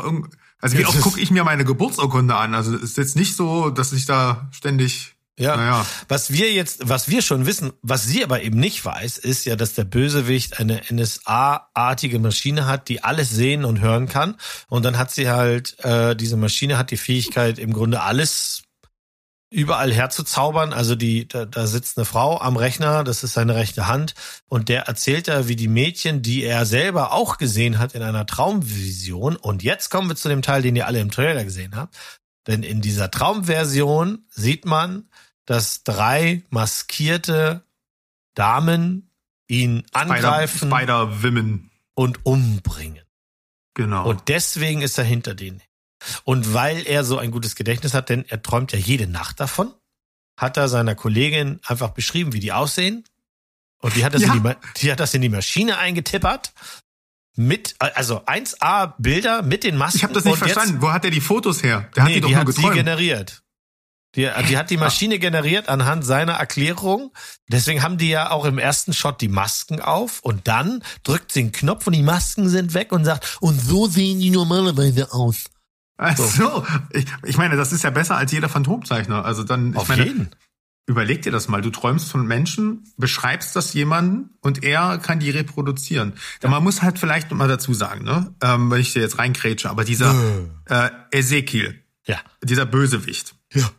[0.60, 2.56] also wie oft gucke ich mir meine Geburtsurkunde an?
[2.56, 5.56] Also es ist jetzt nicht so, dass ich da ständig ja.
[5.56, 5.86] Naja.
[6.08, 9.56] Was wir jetzt, was wir schon wissen, was sie aber eben nicht weiß, ist ja,
[9.56, 14.36] dass der Bösewicht eine NSA-artige Maschine hat, die alles sehen und hören kann.
[14.68, 18.64] Und dann hat sie halt, äh, diese Maschine hat die Fähigkeit, im Grunde alles
[19.50, 20.74] überall herzuzaubern.
[20.74, 24.14] Also die, da, da sitzt eine Frau am Rechner, das ist seine rechte Hand,
[24.48, 28.26] und der erzählt da, wie die Mädchen, die er selber auch gesehen hat in einer
[28.26, 29.36] Traumvision.
[29.36, 31.96] Und jetzt kommen wir zu dem Teil, den ihr alle im Trailer gesehen habt.
[32.48, 35.10] Denn in dieser Traumversion sieht man,
[35.46, 37.64] dass drei maskierte
[38.36, 39.10] Damen
[39.48, 41.60] ihn angreifen Spider, Spider
[41.96, 43.04] und umbringen.
[43.74, 44.10] Genau.
[44.10, 45.62] Und deswegen ist er hinter denen.
[46.24, 49.74] Und weil er so ein gutes Gedächtnis hat, denn er träumt ja jede Nacht davon,
[50.38, 53.04] hat er seiner Kollegin einfach beschrieben, wie die aussehen.
[53.80, 54.34] Und die hat das, ja.
[54.34, 56.54] in, die, die hat das in die Maschine eingetippert.
[57.36, 59.98] Mit, also 1A Bilder mit den Masken.
[59.98, 60.74] Ich habe das nicht verstanden.
[60.76, 61.88] Jetzt, Wo hat er die Fotos her?
[61.96, 62.74] Der nee, hat die doch die nur hat geträumt.
[62.74, 63.44] sie generiert.
[64.16, 67.14] Die, die hat die Maschine generiert anhand seiner Erklärung.
[67.48, 71.42] Deswegen haben die ja auch im ersten Shot die Masken auf und dann drückt sie
[71.42, 75.46] einen Knopf und die Masken sind weg und sagt, und so sehen die normalerweise aus.
[75.98, 76.66] Ach so.
[76.92, 79.26] Ich, ich meine, das ist ja besser als jeder Phantomzeichner.
[79.26, 80.30] Also dann, ich Auf meine, jeden.
[80.86, 81.62] überleg dir das mal.
[81.62, 86.14] Du träumst von Menschen, beschreibst das jemanden und er kann die reproduzieren.
[86.44, 86.50] Ja.
[86.50, 89.84] Man muss halt vielleicht mal dazu sagen, ne, ähm, wenn ich dir jetzt reinkrätsche, aber
[89.84, 90.16] dieser
[90.66, 92.20] äh, Ezekiel, ja.
[92.44, 93.36] dieser Bösewicht.
[93.54, 93.70] Ja.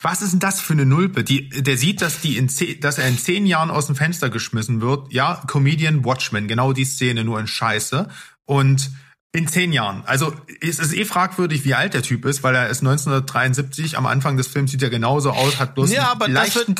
[0.00, 1.24] Was ist denn das für eine Nulpe?
[1.24, 4.28] Die, der sieht, dass, die in zehn, dass er in zehn Jahren aus dem Fenster
[4.28, 5.10] geschmissen wird.
[5.12, 8.08] Ja, Comedian Watchmen, genau die Szene, nur in Scheiße.
[8.44, 8.90] Und
[9.34, 10.04] in zehn Jahren.
[10.06, 14.06] Also es ist eh fragwürdig, wie alt der Typ ist, weil er ist 1973, am
[14.06, 16.70] Anfang des Films sieht er genauso aus, hat bloß Ja, aber das wird,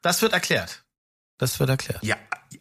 [0.00, 0.84] das wird erklärt.
[1.38, 2.04] Das wird erklärt.
[2.04, 2.14] Ja,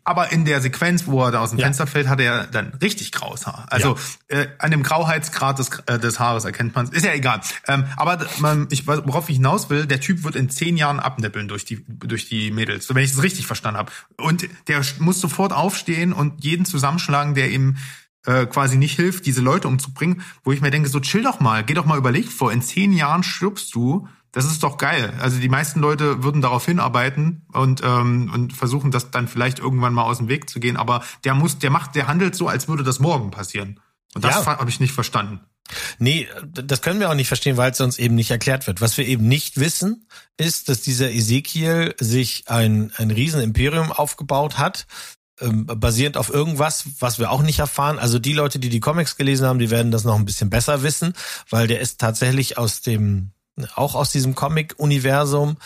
[0.03, 1.65] aber in der Sequenz, wo er da aus dem ja.
[1.65, 3.67] Fenster fällt, hat er dann richtig graues Haar.
[3.69, 3.95] Also
[4.31, 4.39] ja.
[4.39, 6.91] äh, an dem Grauheitsgrad des, äh, des Haares erkennt man es.
[6.91, 7.41] Ist ja egal.
[7.67, 11.47] Ähm, aber man, ich, worauf ich hinaus will, der Typ wird in zehn Jahren abnippeln
[11.47, 13.91] durch die durch die Mädels, wenn ich es richtig verstanden habe.
[14.17, 17.77] Und der muss sofort aufstehen und jeden zusammenschlagen, der ihm
[18.25, 21.63] äh, quasi nicht hilft, diese Leute umzubringen, wo ich mir denke, so chill doch mal,
[21.63, 25.13] geh doch mal überlegt vor, in zehn Jahren stirbst du, das ist doch geil.
[25.21, 29.93] Also die meisten Leute würden darauf hinarbeiten und ähm, und versuchen, das dann vielleicht irgendwann
[29.93, 30.75] mal aus dem Weg zu gehen.
[30.75, 33.79] Aber der muss, der macht, der handelt so, als würde das morgen passieren.
[34.15, 34.57] Und das ja.
[34.57, 35.41] habe ich nicht verstanden.
[35.99, 38.81] Nee, das können wir auch nicht verstehen, weil es uns eben nicht erklärt wird.
[38.81, 40.07] Was wir eben nicht wissen,
[40.37, 44.87] ist, dass dieser Ezekiel sich ein, ein Riesenimperium aufgebaut hat,
[45.43, 47.99] ähm, basierend auf irgendwas, was wir auch nicht erfahren.
[47.99, 50.83] Also die Leute, die die Comics gelesen haben, die werden das noch ein bisschen besser
[50.83, 51.13] wissen,
[51.49, 53.31] weil der ist tatsächlich aus dem,
[53.75, 55.57] auch aus diesem Comic-Universum.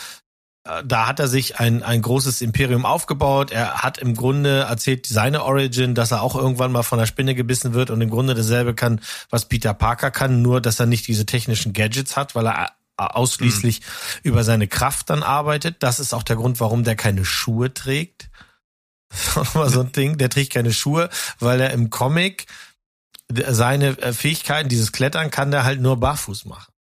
[0.64, 3.52] Äh, da hat er sich ein, ein großes Imperium aufgebaut.
[3.52, 7.36] Er hat im Grunde erzählt seine Origin, dass er auch irgendwann mal von der Spinne
[7.36, 11.08] gebissen wird und im Grunde dasselbe kann, was Peter Parker kann, nur dass er nicht
[11.08, 13.86] diese technischen Gadgets hat, weil er ausschließlich mhm.
[14.24, 15.78] über seine Kraft dann arbeitet.
[15.80, 18.30] Das ist auch der Grund, warum der keine Schuhe trägt
[19.54, 22.48] war so ein Ding, der trägt keine Schuhe, weil er im Comic
[23.30, 26.72] seine äh, Fähigkeiten, dieses Klettern, kann der halt nur barfuß machen.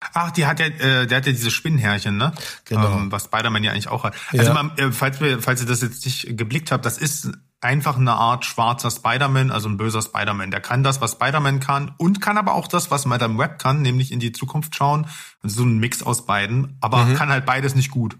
[0.00, 2.32] Ach, die hat ja, äh, der hat ja diese Spinnenhärchen, ne?
[2.64, 2.96] Genau.
[2.96, 4.14] Ähm, was Spider-Man ja eigentlich auch hat.
[4.32, 4.54] Also ja.
[4.54, 8.12] man, äh, falls wir, falls ihr das jetzt nicht geblickt habt, das ist einfach eine
[8.12, 10.52] Art schwarzer Spider-Man, also ein böser Spider-Man.
[10.52, 13.82] Der kann das, was Spider-Man kann und kann aber auch das, was Madame Web kann,
[13.82, 15.08] nämlich in die Zukunft schauen.
[15.42, 17.14] Und so ein Mix aus beiden, aber mhm.
[17.16, 18.16] kann halt beides nicht gut.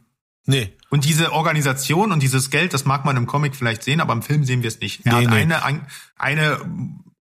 [0.48, 0.72] Nee.
[0.88, 4.22] Und diese Organisation und dieses Geld, das mag man im Comic vielleicht sehen, aber im
[4.22, 5.04] Film sehen wir es nicht.
[5.04, 5.54] Er nee, hat nee.
[5.54, 5.82] eine,
[6.16, 6.58] eine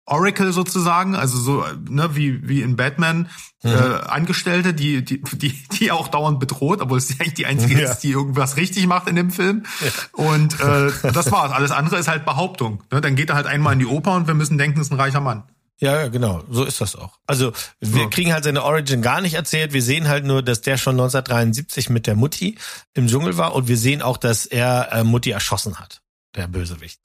[0.04, 3.28] Oracle sozusagen, also so ne, wie wie in Batman
[3.64, 3.70] mhm.
[3.70, 7.90] äh, Angestellte, die die die die auch dauernd bedroht, obwohl es eigentlich die einzige ja.
[7.90, 9.64] ist, die irgendwas richtig macht in dem Film.
[9.80, 9.90] Ja.
[10.12, 11.50] Und äh, das war's.
[11.50, 12.84] Alles andere ist halt Behauptung.
[12.92, 13.00] Ne?
[13.00, 15.00] Dann geht er halt einmal in die Oper und wir müssen denken, es ist ein
[15.00, 15.42] reicher Mann.
[15.78, 17.18] Ja, genau, so ist das auch.
[17.26, 18.08] Also wir ja.
[18.08, 19.74] kriegen halt seine Origin gar nicht erzählt.
[19.74, 22.56] Wir sehen halt nur, dass der schon 1973 mit der Mutti
[22.94, 26.00] im Dschungel war und wir sehen auch, dass er äh, Mutti erschossen hat
[26.36, 27.00] der Bösewicht.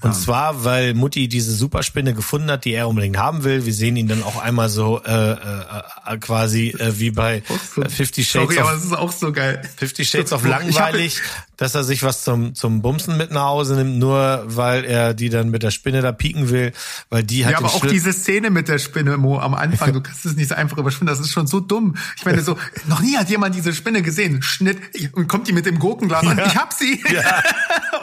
[0.00, 3.66] Und zwar, weil Mutti diese Superspinne gefunden hat, die er unbedingt haben will.
[3.66, 7.42] Wir sehen ihn dann auch einmal so äh, äh, quasi äh, wie bei
[7.74, 9.62] so, Fifty Shades sorry, of, aber es ist auch so geil.
[9.76, 11.20] Fifty Shades of langweilig,
[11.56, 15.28] dass er sich was zum zum Bumsen mit nach Hause nimmt, nur weil er die
[15.28, 16.72] dann mit der Spinne da pieken will,
[17.10, 19.92] weil die hat Ja, aber auch Schritt diese Szene mit der Spinne, Mo, am Anfang,
[19.94, 21.96] du kannst es nicht so einfach überspinnen, das ist schon so dumm.
[22.16, 24.42] Ich meine so, noch nie hat jemand diese Spinne gesehen.
[24.42, 24.78] Schnitt
[25.12, 26.30] und kommt die mit dem Gurkenglas ja.
[26.30, 26.42] an.
[26.46, 27.02] Ich hab sie.
[27.12, 27.42] Ja.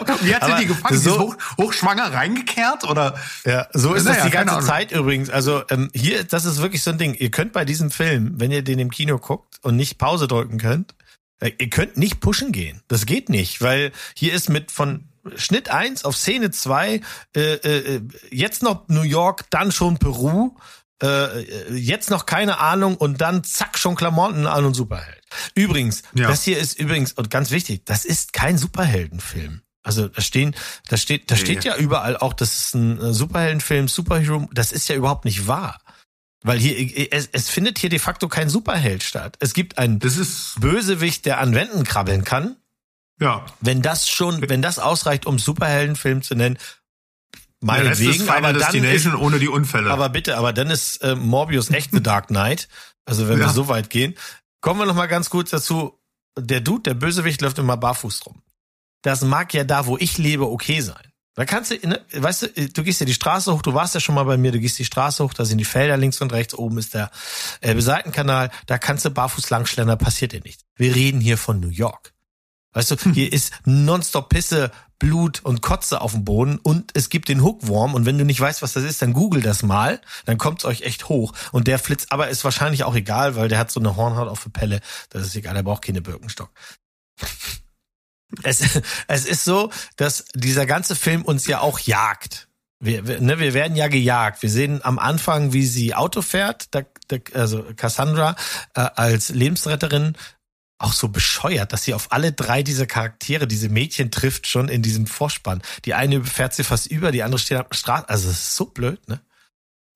[0.21, 0.99] Wie hat sie die gefangen?
[0.99, 3.15] So, hoch, hochschwanger reingekehrt oder?
[3.45, 5.29] Ja, so ist das die ganze Zeit übrigens.
[5.29, 7.13] Also ähm, hier, das ist wirklich so ein Ding.
[7.13, 10.57] Ihr könnt bei diesem Film, wenn ihr den im Kino guckt und nicht Pause drücken
[10.57, 10.93] könnt,
[11.47, 12.81] ihr könnt nicht pushen gehen.
[12.87, 17.01] Das geht nicht, weil hier ist mit von Schnitt eins auf Szene zwei
[17.35, 20.55] äh, äh, jetzt noch New York, dann schon Peru,
[21.01, 25.23] äh, jetzt noch keine Ahnung und dann zack schon Klamotten an und Superheld.
[25.55, 26.27] Übrigens, ja.
[26.27, 29.61] das hier ist übrigens und ganz wichtig, das ist kein Superheldenfilm.
[29.83, 30.55] Also da stehen,
[30.87, 34.47] da steht, da steht ja überall auch, das ist ein äh, Superheldenfilm, Superhero.
[34.53, 35.79] Das ist ja überhaupt nicht wahr.
[36.43, 39.37] Weil hier, es, es findet hier de facto kein Superheld statt.
[39.39, 42.57] Es gibt einen Bösewicht, der an Wänden krabbeln kann.
[43.19, 43.45] Ja.
[43.61, 46.57] Wenn das schon, wenn das ausreicht, um Superheldenfilm zu nennen,
[47.61, 49.89] meinetwegen, ja, aber dann ist, ohne die Unfälle.
[49.89, 52.67] Aber bitte, aber dann ist äh, Morbius echt The Dark Knight.
[53.05, 53.45] Also wenn ja.
[53.45, 54.15] wir so weit gehen.
[54.59, 55.97] Kommen wir noch mal ganz kurz dazu.
[56.37, 58.41] Der Dude, der Bösewicht, läuft immer barfuß rum.
[59.01, 61.12] Das mag ja da, wo ich lebe, okay sein.
[61.35, 63.99] Da kannst du, ne, weißt du, du gehst ja die Straße hoch, du warst ja
[63.99, 66.31] schon mal bei mir, du gehst die Straße hoch, da sind die Felder links und
[66.31, 67.09] rechts, oben ist der
[67.61, 70.63] Elbe Seitenkanal, da kannst du barfuß langschlendern, passiert dir nichts.
[70.75, 72.13] Wir reden hier von New York.
[72.73, 77.29] Weißt du, hier ist nonstop Pisse, Blut und Kotze auf dem Boden und es gibt
[77.29, 80.37] den Hookworm und wenn du nicht weißt, was das ist, dann google das mal, dann
[80.37, 83.71] kommt's euch echt hoch und der flitzt, aber ist wahrscheinlich auch egal, weil der hat
[83.71, 86.51] so eine Hornhaut auf der Pelle, das ist egal, der braucht keine Birkenstock.
[88.41, 92.47] Es, es ist so, dass dieser ganze Film uns ja auch jagt.
[92.79, 94.41] Wir, wir, ne, wir werden ja gejagt.
[94.41, 98.35] Wir sehen am Anfang, wie sie Auto fährt, da, da, also Cassandra
[98.75, 100.17] äh, als Lebensretterin
[100.79, 104.81] auch so bescheuert, dass sie auf alle drei dieser Charaktere, diese Mädchen trifft schon in
[104.81, 105.61] diesem Vorspann.
[105.85, 108.09] Die eine fährt sie fast über, die andere steht am Straße.
[108.09, 109.21] Also es ist so blöd, ne?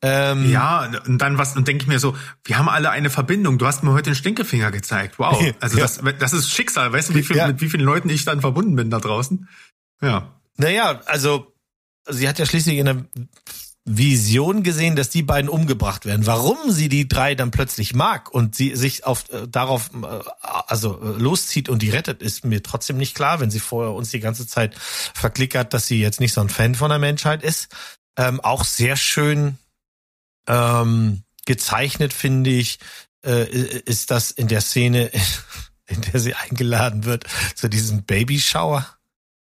[0.03, 3.57] Ähm, ja, und dann was, und denke ich mir so, wir haben alle eine Verbindung.
[3.57, 5.17] Du hast mir heute den Stinkefinger gezeigt.
[5.17, 5.43] Wow.
[5.59, 5.83] Also ja.
[5.83, 6.93] das, das ist Schicksal.
[6.93, 7.47] Weißt du, wie viel, ja.
[7.47, 9.47] mit wie vielen Leuten ich dann verbunden bin da draußen?
[10.01, 10.33] Ja.
[10.57, 11.53] Naja, also
[12.07, 13.05] sie hat ja schließlich in der
[13.85, 16.27] Vision gesehen, dass die beiden umgebracht werden.
[16.27, 20.19] Warum sie die drei dann plötzlich mag und sie sich auf äh, darauf äh,
[20.67, 24.11] also äh, loszieht und die rettet, ist mir trotzdem nicht klar, wenn sie vorher uns
[24.11, 27.69] die ganze Zeit verklickert, dass sie jetzt nicht so ein Fan von der Menschheit ist.
[28.17, 29.57] Ähm, auch sehr schön
[30.47, 32.79] ähm, gezeichnet, finde ich,
[33.25, 35.11] äh, ist das in der Szene,
[35.87, 38.96] in der sie eingeladen wird zu diesem Babyshower.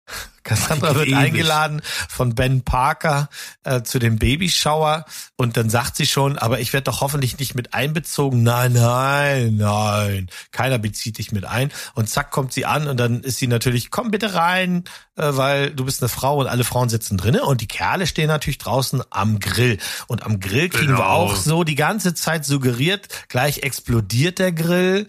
[0.43, 3.29] Cassandra wird eingeladen von Ben Parker
[3.63, 5.05] äh, zu dem Babyshower
[5.37, 8.41] und dann sagt sie schon, aber ich werde doch hoffentlich nicht mit einbezogen.
[8.41, 10.29] Nein, nein, nein.
[10.51, 11.71] Keiner bezieht dich mit ein.
[11.93, 14.83] Und zack kommt sie an und dann ist sie natürlich, komm bitte rein,
[15.15, 18.27] äh, weil du bist eine Frau und alle Frauen sitzen drinnen und die Kerle stehen
[18.27, 19.77] natürlich draußen am Grill.
[20.07, 20.99] Und am Grill kriegen genau.
[20.99, 25.07] wir auch so die ganze Zeit suggeriert, gleich explodiert der Grill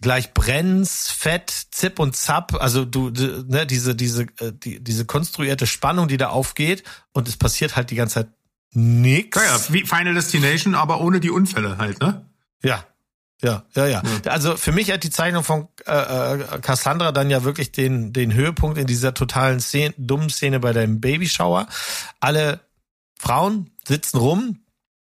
[0.00, 5.04] gleich Brenns, Fett, Zip und Zap, also du, du ne, diese diese äh, die, diese
[5.04, 6.82] konstruierte Spannung, die da aufgeht
[7.12, 8.28] und es passiert halt die ganze Zeit
[8.72, 9.36] nix.
[9.36, 12.26] Ja, ja, wie Final Destination, aber ohne die Unfälle halt, ne?
[12.62, 12.84] Ja.
[13.42, 14.02] Ja, ja, ja.
[14.02, 14.30] ja.
[14.30, 18.34] Also für mich hat die Zeichnung von äh, äh, Cassandra dann ja wirklich den den
[18.34, 21.66] Höhepunkt in dieser totalen Szene, dummen Szene bei deinem Babyshower.
[22.20, 22.60] Alle
[23.18, 24.60] Frauen sitzen rum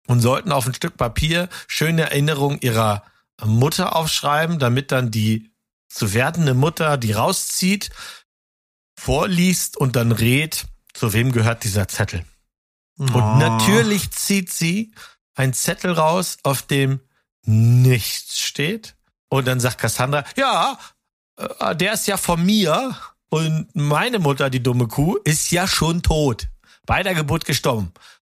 [0.06, 3.04] und sollten auf ein Stück Papier schöne Erinnerungen ihrer
[3.44, 5.50] Mutter aufschreiben, damit dann die
[5.88, 7.90] zu werdende Mutter die rauszieht,
[8.96, 12.24] vorliest und dann rät, zu wem gehört dieser Zettel.
[12.98, 13.04] Oh.
[13.04, 14.92] Und natürlich zieht sie
[15.34, 17.00] einen Zettel raus, auf dem
[17.44, 18.94] nichts steht.
[19.28, 20.78] Und dann sagt Cassandra, ja,
[21.36, 22.96] äh, der ist ja von mir.
[23.30, 26.48] Und meine Mutter, die dumme Kuh, ist ja schon tot.
[26.84, 27.92] Bei der Geburt gestorben.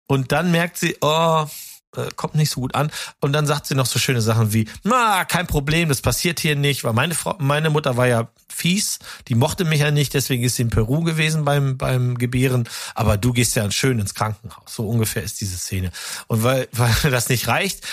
[0.09, 1.47] Und dann merkt sie, oh,
[1.97, 2.91] äh, kommt nicht so gut an.
[3.21, 6.57] Und dann sagt sie noch so schöne Sachen wie, na, kein Problem, das passiert hier
[6.57, 10.43] nicht, weil meine Frau, meine Mutter war ja fies, die mochte mich ja nicht, deswegen
[10.43, 14.75] ist sie in Peru gewesen beim, beim Gebären, aber du gehst ja schön ins Krankenhaus.
[14.75, 15.93] So ungefähr ist diese Szene.
[16.27, 17.87] Und weil, weil das nicht reicht,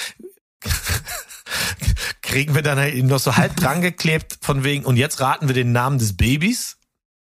[2.21, 5.47] kriegen wir dann halt eben noch so halb dran geklebt von wegen, und jetzt raten
[5.47, 6.77] wir den Namen des Babys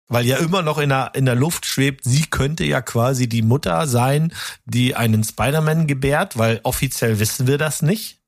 [0.08, 3.42] weil ja immer noch in der, in der Luft schwebt, sie könnte ja quasi die
[3.42, 4.34] Mutter sein,
[4.66, 8.20] die einen Spider-Man gebärt, weil offiziell wissen wir das nicht.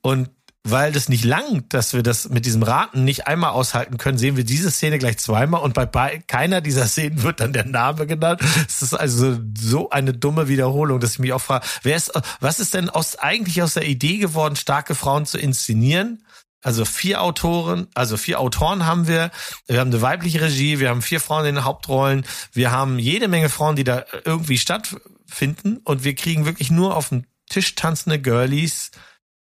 [0.00, 0.30] Und
[0.70, 4.36] weil das nicht langt, dass wir das mit diesem Raten nicht einmal aushalten können, sehen
[4.36, 5.86] wir diese Szene gleich zweimal und bei,
[6.26, 8.40] keiner dieser Szenen wird dann der Name genannt.
[8.66, 12.60] Es ist also so eine dumme Wiederholung, dass ich mich auch frage, wer ist, was
[12.60, 16.22] ist denn aus, eigentlich aus der Idee geworden, starke Frauen zu inszenieren?
[16.62, 19.30] Also vier Autoren, also vier Autoren haben wir.
[19.66, 23.28] Wir haben eine weibliche Regie, wir haben vier Frauen in den Hauptrollen, wir haben jede
[23.28, 28.20] Menge Frauen, die da irgendwie stattfinden und wir kriegen wirklich nur auf dem Tisch tanzende
[28.20, 28.90] Girlies,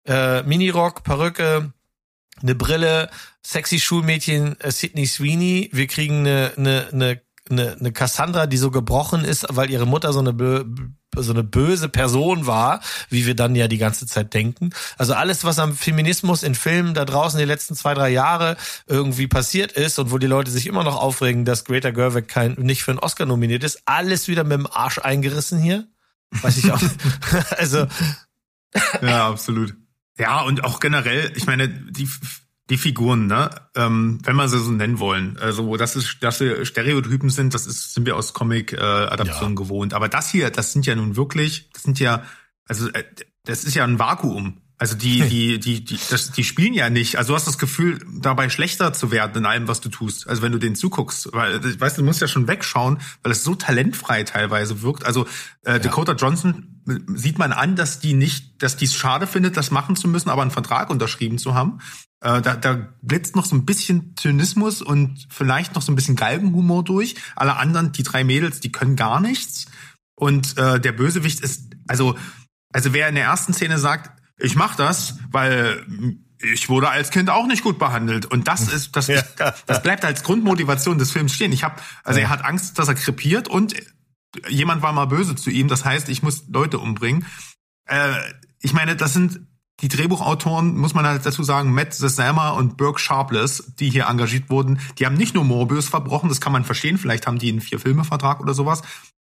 [0.07, 1.73] äh, Minirock, Perücke,
[2.43, 3.11] eine Brille,
[3.43, 5.69] sexy Schulmädchen, äh, Sydney Sweeney.
[5.73, 10.13] Wir kriegen eine, eine, eine eine, eine Cassandra, die so gebrochen ist, weil ihre Mutter
[10.13, 10.65] so eine
[11.17, 14.71] so eine böse Person war, wie wir dann ja die ganze Zeit denken.
[14.97, 19.27] Also alles, was am Feminismus in Filmen da draußen die letzten zwei, drei Jahre irgendwie
[19.27, 22.85] passiert ist und wo die Leute sich immer noch aufregen, dass Greta Gerwig kein, nicht
[22.85, 25.89] für einen Oscar nominiert ist, alles wieder mit dem Arsch eingerissen hier.
[26.43, 26.81] Weiß ich auch.
[27.59, 27.87] also.
[29.03, 29.75] Ja, absolut.
[30.17, 32.09] Ja, und auch generell, ich meine, die
[32.71, 33.51] die Figuren, ne?
[33.75, 35.37] Ähm, wenn man sie so nennen wollen.
[35.39, 39.63] Also, dass es, dass sie Stereotypen sind, das ist, sind wir aus Comic-Adaptionen äh, ja.
[39.65, 39.93] gewohnt.
[39.93, 42.23] Aber das hier, das sind ja nun wirklich, das sind ja,
[42.67, 43.05] also äh,
[43.45, 44.60] das ist ja ein Vakuum.
[44.81, 47.17] Also die, die, die, die, das, die spielen ja nicht.
[47.17, 50.27] Also du hast das Gefühl, dabei schlechter zu werden in allem, was du tust.
[50.27, 53.45] Also wenn du denen zuguckst, weil, weißt du, du musst ja schon wegschauen, weil es
[53.45, 55.05] so talentfrei teilweise wirkt.
[55.05, 55.27] Also
[55.67, 55.79] äh, ja.
[55.81, 59.71] Dakota Johnson äh, sieht man an, dass die nicht, dass die es schade findet, das
[59.71, 61.81] machen zu müssen, aber einen Vertrag unterschrieben zu haben.
[62.23, 66.17] Äh, da, da blitzt noch so ein bisschen Zynismus und vielleicht noch so ein bisschen
[66.17, 67.17] Galgenhumor durch.
[67.37, 69.67] Alle anderen, die drei Mädels, die können gar nichts.
[70.15, 72.17] Und äh, der Bösewicht ist, also,
[72.73, 75.85] also wer in der ersten Szene sagt, ich mach das, weil
[76.43, 79.23] ich wurde als Kind auch nicht gut behandelt und das ist das ja.
[79.67, 81.53] das bleibt als Grundmotivation des Films stehen.
[81.53, 82.27] Ich habe also ja.
[82.27, 83.75] er hat Angst, dass er krepiert und
[84.49, 87.27] jemand war mal böse zu ihm, das heißt, ich muss Leute umbringen.
[87.87, 88.15] Äh,
[88.61, 89.41] ich meine, das sind
[89.81, 94.51] die Drehbuchautoren, muss man halt dazu sagen, Matt Zesama und Burke Sharpless, die hier engagiert
[94.51, 97.63] wurden, die haben nicht nur Morbius verbrochen, das kann man verstehen, vielleicht haben die einen
[97.63, 98.83] Vier-Filme-Vertrag oder sowas,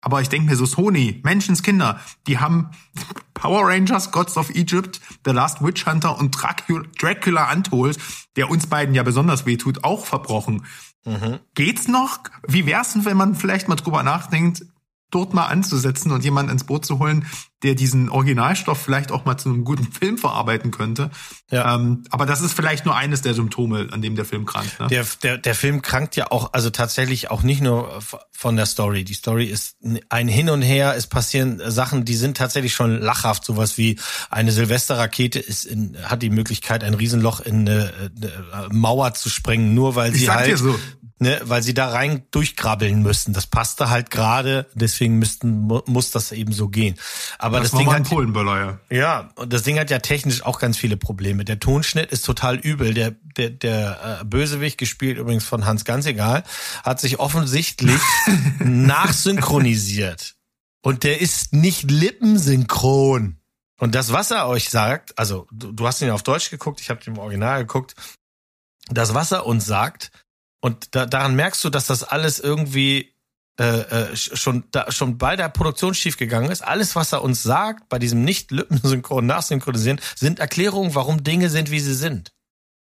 [0.00, 2.70] aber ich denke mir so, Sony, Menschenskinder, die haben
[3.34, 7.98] Power Rangers, Gods of Egypt, The Last Witch Hunter und Dracula, Dracula Untold,
[8.37, 10.64] der uns beiden ja besonders wehtut, auch verbrochen.
[11.04, 11.40] Mhm.
[11.54, 12.20] Geht's noch?
[12.46, 14.64] Wie wär's denn, wenn man vielleicht mal drüber nachdenkt,
[15.10, 17.26] dort mal anzusetzen und jemanden ins Boot zu holen,
[17.62, 21.10] der diesen Originalstoff vielleicht auch mal zu einem guten Film verarbeiten könnte.
[21.50, 21.74] Ja.
[21.74, 24.78] Ähm, aber das ist vielleicht nur eines der Symptome, an dem der Film krankt.
[24.78, 24.86] Ne?
[24.88, 29.04] Der, der, der Film krankt ja auch, also tatsächlich auch nicht nur von der Story.
[29.04, 29.76] Die Story ist
[30.08, 33.44] ein Hin und Her, es passieren Sachen, die sind tatsächlich schon lachhaft.
[33.44, 33.98] Sowas wie
[34.30, 37.92] eine Silvesterrakete ist in, hat die Möglichkeit, ein Riesenloch in eine,
[38.52, 40.78] eine Mauer zu sprengen, nur weil sie halt so
[41.18, 43.33] ne, weil sie da rein durchgrabbeln müssen.
[43.33, 46.96] Das passte halt gerade, deswegen müssten muss das eben so gehen.
[47.38, 48.96] Aber das, das Ding hat Polenböller, ja.
[48.96, 51.44] ja, und das Ding hat ja technisch auch ganz viele Probleme.
[51.44, 52.94] Der Tonschnitt ist total übel.
[52.94, 56.44] Der der der äh, Bösewicht gespielt übrigens von Hans ganz egal,
[56.85, 58.00] hat sich offensichtlich
[58.59, 60.37] nachsynchronisiert.
[60.83, 63.37] Und der ist nicht lippensynchron.
[63.81, 66.81] Und das, was er euch sagt, also du, du hast ihn ja auf Deutsch geguckt,
[66.81, 67.94] ich habe den im Original geguckt,
[68.88, 70.11] das, was er uns sagt,
[70.60, 73.14] und da, daran merkst du, dass das alles irgendwie
[73.60, 76.62] äh, äh, schon da, schon bei der Produktion schiefgegangen ist.
[76.62, 81.70] Alles, was er uns sagt, bei diesem nicht lippensynchron nachsynchronisieren, sind Erklärungen, warum Dinge sind,
[81.70, 82.32] wie sie sind.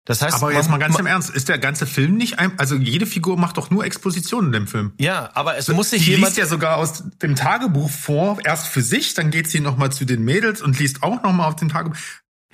[0.06, 2.76] Das heißt, aber jetzt mal ganz im Ernst, ist der ganze Film nicht ein, also
[2.76, 4.92] jede Figur macht doch nur Expositionen in dem Film.
[4.98, 8.38] Ja, aber es so, muss sich die jemand liest ja sogar aus dem Tagebuch vor,
[8.44, 11.32] erst für sich, dann geht sie noch mal zu den Mädels und liest auch noch
[11.32, 11.96] mal auf dem Tagebuch.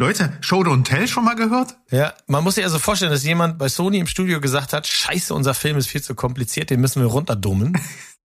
[0.01, 1.77] Leute, Show Don't Tell schon mal gehört?
[1.91, 5.35] Ja, man muss sich also vorstellen, dass jemand bei Sony im Studio gesagt hat, scheiße,
[5.35, 7.79] unser Film ist viel zu kompliziert, den müssen wir runterdummen.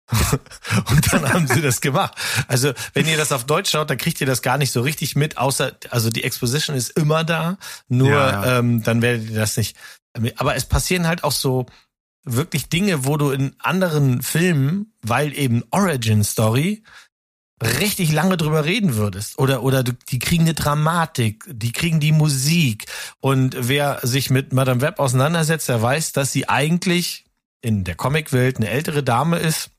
[0.89, 2.15] und dann haben sie das gemacht.
[2.47, 5.17] Also, wenn ihr das auf Deutsch schaut, dann kriegt ihr das gar nicht so richtig
[5.17, 7.57] mit, außer, also die Exposition ist immer da,
[7.89, 8.59] nur ja, ja.
[8.59, 9.75] Ähm, dann werdet ihr das nicht.
[10.37, 11.65] Aber es passieren halt auch so
[12.23, 16.85] wirklich Dinge, wo du in anderen Filmen, weil eben Origin Story,
[17.61, 19.39] richtig lange drüber reden würdest.
[19.39, 22.85] Oder, oder die kriegen eine Dramatik, die kriegen die Musik.
[23.19, 27.25] Und wer sich mit Madame Web auseinandersetzt, der weiß, dass sie eigentlich
[27.61, 29.71] in der Comicwelt eine ältere Dame ist,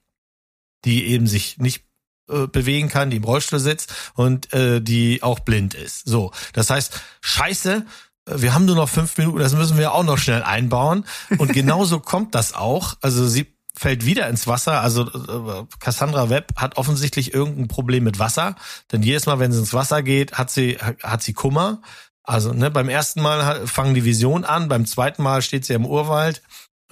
[0.84, 1.84] die eben sich nicht
[2.28, 6.06] äh, bewegen kann, die im Rollstuhl sitzt und äh, die auch blind ist.
[6.06, 7.86] So, das heißt, scheiße,
[8.26, 11.04] wir haben nur noch fünf Minuten, das müssen wir auch noch schnell einbauen.
[11.38, 12.94] Und genauso kommt das auch.
[13.00, 13.46] Also sie
[13.78, 14.80] fällt wieder ins Wasser.
[14.82, 18.56] Also äh, Cassandra Webb hat offensichtlich irgendein Problem mit Wasser,
[18.92, 21.80] denn jedes Mal, wenn sie ins Wasser geht, hat sie hat sie Kummer.
[22.24, 25.86] Also ne, beim ersten Mal fangen die Vision an, beim zweiten Mal steht sie im
[25.86, 26.42] Urwald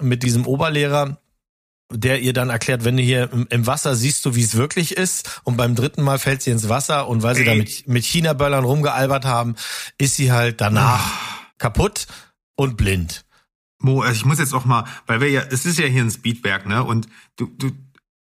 [0.01, 1.17] mit diesem Oberlehrer,
[1.91, 5.41] der ihr dann erklärt, wenn du hier im, Wasser siehst du, wie es wirklich ist.
[5.43, 8.63] Und beim dritten Mal fällt sie ins Wasser und weil sie da mit, mit China-Böllern
[8.63, 9.55] rumgealbert haben,
[9.97, 11.45] ist sie halt danach oh.
[11.57, 12.07] kaputt
[12.55, 13.25] und blind.
[13.79, 16.11] Mo, also ich muss jetzt auch mal, weil wir ja, es ist ja hier ein
[16.11, 16.83] Speedwerk, ne?
[16.83, 17.71] Und du, du,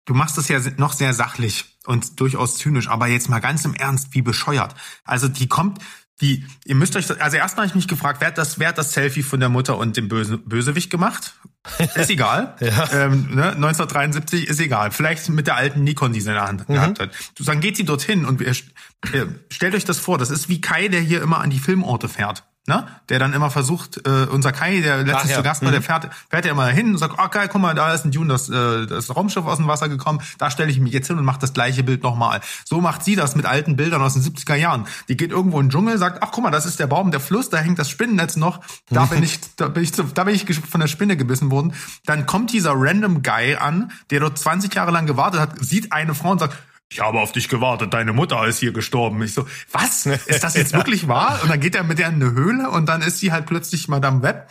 [0.05, 3.75] du machst das ja noch sehr sachlich und durchaus zynisch, aber jetzt mal ganz im
[3.75, 4.75] Ernst, wie bescheuert.
[5.05, 5.79] Also die kommt,
[6.21, 8.69] die, ihr müsst euch, das, also erstmal habe ich mich gefragt, wer hat das, wer
[8.69, 11.35] hat das Selfie von der Mutter und dem Böse, Bösewicht gemacht?
[11.95, 12.57] Ist egal.
[12.61, 12.89] ja.
[12.93, 13.51] ähm, ne?
[13.51, 14.91] 1973 ist egal.
[14.91, 16.75] Vielleicht mit der alten Nikon, die sie in der Hand mhm.
[16.75, 17.11] gehabt hat.
[17.41, 21.01] Dann geht sie dorthin und ihr, stellt euch das vor, das ist wie Kai, der
[21.01, 22.87] hier immer an die Filmorte fährt ne?
[23.09, 25.37] der dann immer versucht, äh, unser Kai, der letztes ja.
[25.39, 25.73] zu Gast war, mhm.
[25.73, 28.13] der fährt, fährt ja immer hin und sagt, oh geil, guck mal, da ist ein
[28.13, 31.19] Dune, das, äh, das Raumschiff aus dem Wasser gekommen, da stelle ich mich jetzt hin
[31.19, 32.41] und mache das gleiche Bild nochmal.
[32.65, 34.87] So macht sie das mit alten Bildern aus den 70er Jahren.
[35.09, 37.21] Die geht irgendwo in den Dschungel, sagt, ach guck mal, das ist der Baum, der
[37.21, 38.61] Fluss, da hängt das Spinnennetz noch,
[38.91, 41.73] da bin ich, da bin ich, da bin ich von der Spinne gebissen worden.
[42.05, 46.15] Dann kommt dieser random Guy an, der dort 20 Jahre lang gewartet hat, sieht eine
[46.15, 46.57] Frau und sagt,
[46.91, 49.23] ich habe auf dich gewartet, deine Mutter ist hier gestorben.
[49.23, 50.07] Ich so, was?
[50.07, 51.41] Ist das jetzt wirklich wahr?
[51.43, 53.89] Und dann geht er mit der in eine Höhle und dann ist sie halt plötzlich
[53.89, 54.51] Madame Web.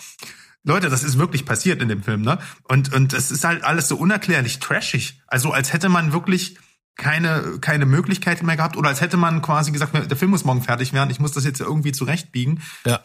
[0.64, 2.40] Leute, das ist wirklich passiert in dem Film, ne?
[2.64, 5.22] Und, und es ist halt alles so unerklärlich trashig.
[5.26, 6.58] Also als hätte man wirklich
[6.96, 10.62] keine, keine Möglichkeit mehr gehabt oder als hätte man quasi gesagt, der Film muss morgen
[10.62, 12.62] fertig werden, ich muss das jetzt irgendwie zurechtbiegen.
[12.86, 13.00] Ja.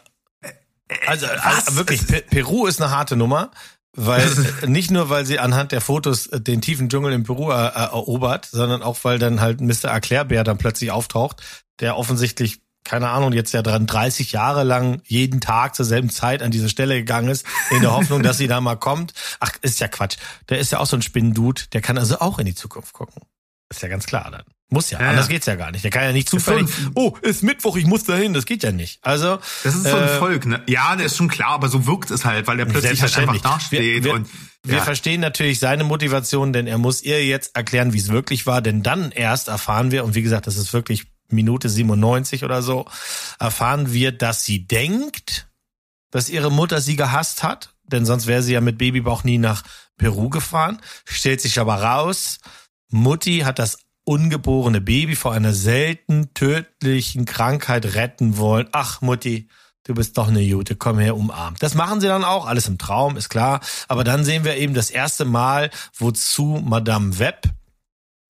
[1.07, 3.51] Also, also wirklich, Peru ist eine harte Nummer.
[3.95, 4.27] Weil
[4.67, 8.81] nicht nur, weil sie anhand der Fotos den tiefen Dschungel in Peru er, erobert, sondern
[8.81, 9.89] auch, weil dann halt Mr.
[9.89, 11.41] Erklärbär dann plötzlich auftaucht,
[11.79, 16.41] der offensichtlich, keine Ahnung, jetzt ja dran 30 Jahre lang jeden Tag zur selben Zeit
[16.41, 19.13] an diese Stelle gegangen ist, in der Hoffnung, dass sie da mal kommt.
[19.39, 20.17] Ach, ist ja Quatsch.
[20.49, 23.21] Der ist ja auch so ein Spinnendude, der kann also auch in die Zukunft gucken.
[23.69, 24.43] Ist ja ganz klar dann.
[24.69, 25.33] Muss ja, ja anders ja.
[25.33, 25.83] geht's ja gar nicht.
[25.83, 28.71] Der kann ja nicht zufällig, ist oh, ist Mittwoch, ich muss dahin, das geht ja
[28.71, 28.99] nicht.
[29.03, 30.63] Also Das ist so ein äh, Volk, ne?
[30.67, 33.39] Ja, der ist schon klar, aber so wirkt es halt, weil der plötzlich halt einfach
[33.39, 34.27] dasteht wir, wir, und
[34.63, 38.61] wir verstehen natürlich seine Motivation, denn er muss ihr jetzt erklären, wie es wirklich war,
[38.61, 42.85] denn dann erst erfahren wir und wie gesagt, das ist wirklich Minute 97 oder so,
[43.39, 45.47] erfahren wir, dass sie denkt,
[46.11, 49.63] dass ihre Mutter sie gehasst hat, denn sonst wäre sie ja mit Babybauch nie nach
[49.97, 52.39] Peru gefahren, stellt sich aber raus,
[52.89, 58.67] Mutti hat das ungeborene Baby vor einer selten tödlichen Krankheit retten wollen.
[58.71, 59.47] Ach, Mutti,
[59.83, 61.61] du bist doch eine Jute, komm her, umarmt.
[61.61, 63.61] Das machen sie dann auch, alles im Traum, ist klar.
[63.87, 67.49] Aber dann sehen wir eben das erste Mal, wozu Madame Webb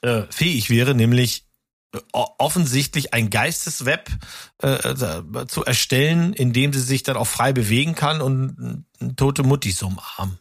[0.02, 1.46] äh, fähig wäre, nämlich
[1.94, 4.10] äh, offensichtlich ein Geistesweb
[4.62, 9.44] äh, äh, zu erstellen, in dem sie sich dann auch frei bewegen kann und tote
[9.44, 10.40] Muttis umarmen.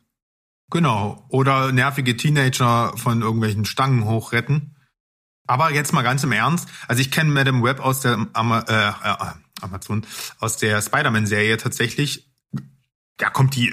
[0.71, 1.27] Genau.
[1.29, 4.75] Oder nervige Teenager von irgendwelchen Stangen hochretten.
[5.47, 6.69] Aber jetzt mal ganz im Ernst.
[6.89, 8.93] Also ich kenne Madame Web aus der äh, äh,
[9.61, 10.07] Amazon,
[10.39, 12.31] aus der Spider-Man-Serie tatsächlich.
[13.17, 13.73] Da kommt die,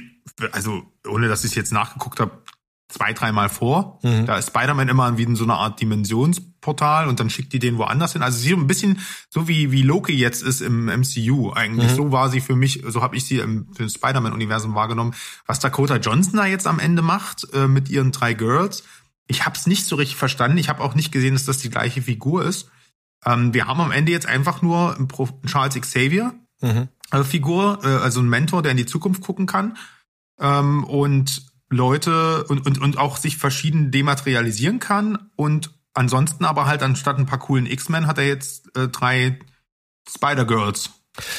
[0.51, 2.43] also ohne dass ich es jetzt nachgeguckt habe,
[2.89, 3.99] zwei, dreimal vor.
[4.01, 4.25] Mhm.
[4.25, 7.77] Da ist Spider-Man immer wie in so einer Art Dimensionsportal und dann schickt die den
[7.77, 8.23] woanders hin.
[8.23, 8.99] Also sie ein bisschen
[9.29, 11.91] so wie, wie Loki jetzt ist im MCU eigentlich.
[11.91, 11.95] Mhm.
[11.95, 15.13] So war sie für mich, so habe ich sie im, im Spider-Man-Universum wahrgenommen.
[15.45, 18.83] Was Dakota Johnson da jetzt am Ende macht äh, mit ihren drei Girls,
[19.29, 20.57] ich habe es nicht so richtig verstanden.
[20.57, 22.69] Ich habe auch nicht gesehen, dass das die gleiche Figur ist.
[23.25, 25.07] Ähm, wir haben am Ende jetzt einfach nur einen
[25.45, 26.89] Charles Xavier mhm.
[27.09, 29.77] also Figur, äh, also ein Mentor, der in die Zukunft gucken kann
[30.39, 36.81] ähm, und Leute und, und, und auch sich verschieden dematerialisieren kann und ansonsten aber halt
[36.81, 39.39] anstatt ein paar coolen X-Men hat er jetzt äh, drei
[40.09, 40.89] Spider-Girls.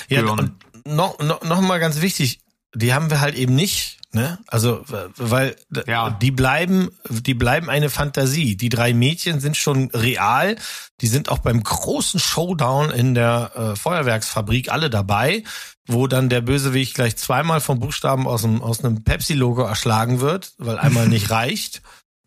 [0.08, 0.52] Ja, und
[0.84, 2.40] noch, noch, noch mal ganz wichtig,
[2.74, 4.38] die haben wir halt eben nicht Ne?
[4.48, 4.84] Also,
[5.16, 5.54] weil
[5.86, 6.10] ja.
[6.10, 8.56] die bleiben, die bleiben eine Fantasie.
[8.56, 10.56] Die drei Mädchen sind schon real.
[11.00, 15.44] Die sind auch beim großen Showdown in der äh, Feuerwerksfabrik alle dabei,
[15.86, 20.54] wo dann der Bösewicht gleich zweimal vom Buchstaben aus einem, aus einem Pepsi-Logo erschlagen wird,
[20.58, 21.80] weil einmal nicht reicht.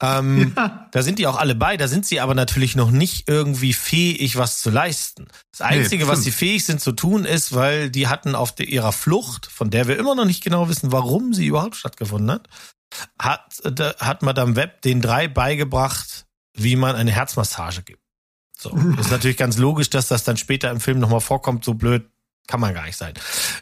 [0.04, 0.89] Ähm, ja.
[0.91, 4.36] Da sind die auch alle bei, da sind sie aber natürlich noch nicht irgendwie fähig,
[4.36, 5.28] was zu leisten.
[5.51, 8.68] Das Einzige, nee, was sie fähig sind zu tun, ist, weil die hatten auf der,
[8.68, 12.49] ihrer Flucht, von der wir immer noch nicht genau wissen, warum sie überhaupt stattgefunden hat,
[13.18, 18.04] hat, da, hat Madame Webb den drei beigebracht, wie man eine Herzmassage gibt.
[18.58, 18.76] So.
[18.99, 22.10] ist natürlich ganz logisch, dass das dann später im Film nochmal vorkommt, so blöd
[22.48, 23.14] kann man gar nicht sein.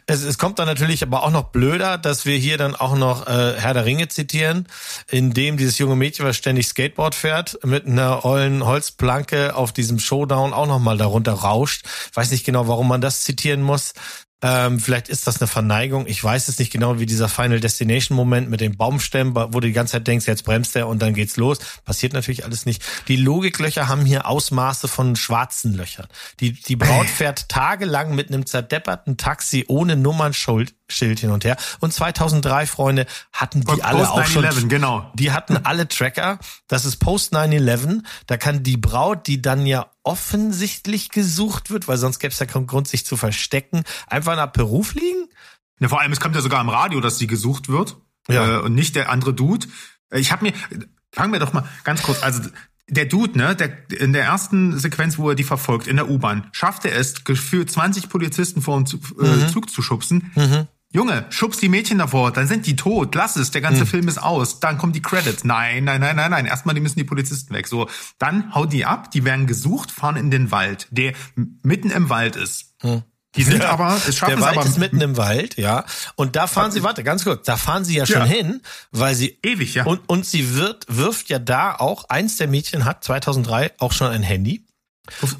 [0.06, 3.26] Es, es kommt dann natürlich aber auch noch blöder, dass wir hier dann auch noch
[3.26, 4.66] äh, Herr der Ringe zitieren,
[5.08, 9.98] in dem dieses junge Mädchen, was ständig Skateboard fährt, mit einer ollen Holzplanke auf diesem
[9.98, 11.86] Showdown auch nochmal darunter rauscht.
[12.14, 13.94] Weiß nicht genau, warum man das zitieren muss.
[14.42, 16.06] Ähm, vielleicht ist das eine Verneigung.
[16.06, 19.60] Ich weiß es nicht genau, wie dieser Final Destination Moment mit dem Baumstämmen, wo du
[19.60, 21.58] die ganze Zeit denkst, jetzt bremst er und dann geht's los.
[21.84, 22.82] Passiert natürlich alles nicht.
[23.06, 26.08] Die Logiklöcher haben hier Ausmaße von schwarzen Löchern.
[26.40, 31.56] Die, die Braut fährt tagelang mit einem zerdepperten Taxi ohne Nummernschild Schild hin und her.
[31.80, 34.68] Und 2003, Freunde, hatten die und alle auch schon.
[34.68, 35.10] Genau.
[35.14, 36.38] Die hatten alle Tracker.
[36.68, 38.02] Das ist Post 9-11.
[38.26, 42.46] Da kann die Braut, die dann ja offensichtlich gesucht wird, weil sonst gäbe es ja
[42.46, 45.28] keinen Grund, sich zu verstecken, einfach nach Peru fliegen?
[45.80, 47.96] Ja, vor allem, es kommt ja sogar im Radio, dass sie gesucht wird.
[48.28, 48.58] Ja.
[48.58, 49.66] Äh, und nicht der andere Dude.
[50.12, 50.52] Ich habe mir,
[51.10, 52.42] fangen wir doch mal ganz kurz, also
[52.88, 56.48] der Dude, ne, der in der ersten Sequenz, wo er die verfolgt, in der U-Bahn,
[56.52, 59.48] schafft er es, gefühlt 20 Polizisten vor dem Zug, äh, mhm.
[59.48, 60.30] Zug zu schubsen.
[60.34, 60.68] Mhm.
[60.94, 63.86] Junge, schubs die Mädchen davor, dann sind die tot, lass es, der ganze mhm.
[63.86, 65.42] Film ist aus, dann kommen die Credits.
[65.42, 67.66] Nein, nein, nein, nein, nein, erstmal, die müssen die Polizisten weg.
[67.66, 67.88] So,
[68.18, 72.36] dann hauen die ab, die werden gesucht, fahren in den Wald, der mitten im Wald
[72.36, 72.74] ist.
[72.82, 73.04] Mhm.
[73.34, 75.86] Die sind ja, aber, es schaffen der Wald aber, ist mitten im Wald, ja.
[76.16, 78.24] Und da fahren sie, warte, ganz kurz, da fahren sie ja schon ja.
[78.26, 79.84] hin, weil sie ewig, ja.
[79.84, 84.08] Und und sie wird wirft ja da auch eins der Mädchen hat 2003 auch schon
[84.08, 84.66] ein Handy.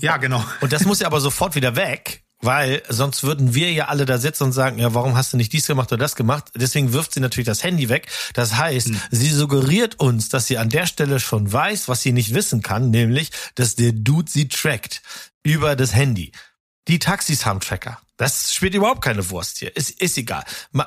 [0.01, 0.43] Ja, genau.
[0.63, 4.19] Und das muss ja aber sofort wieder weg, weil sonst würden wir ja alle da
[4.19, 6.51] sitzen und sagen, ja, warum hast du nicht dies gemacht oder das gemacht?
[6.55, 8.09] Deswegen wirft sie natürlich das Handy weg.
[8.35, 9.01] Das heißt, hm.
[9.11, 12.91] sie suggeriert uns, dass sie an der Stelle schon weiß, was sie nicht wissen kann,
[12.91, 15.03] nämlich, dass der Dude sie trackt
[15.43, 16.33] über das Handy.
[16.89, 18.01] Die Taxis haben Tracker.
[18.17, 19.75] Das spielt überhaupt keine Wurst hier.
[19.77, 20.45] Ist, ist egal.
[20.75, 20.85] Äh,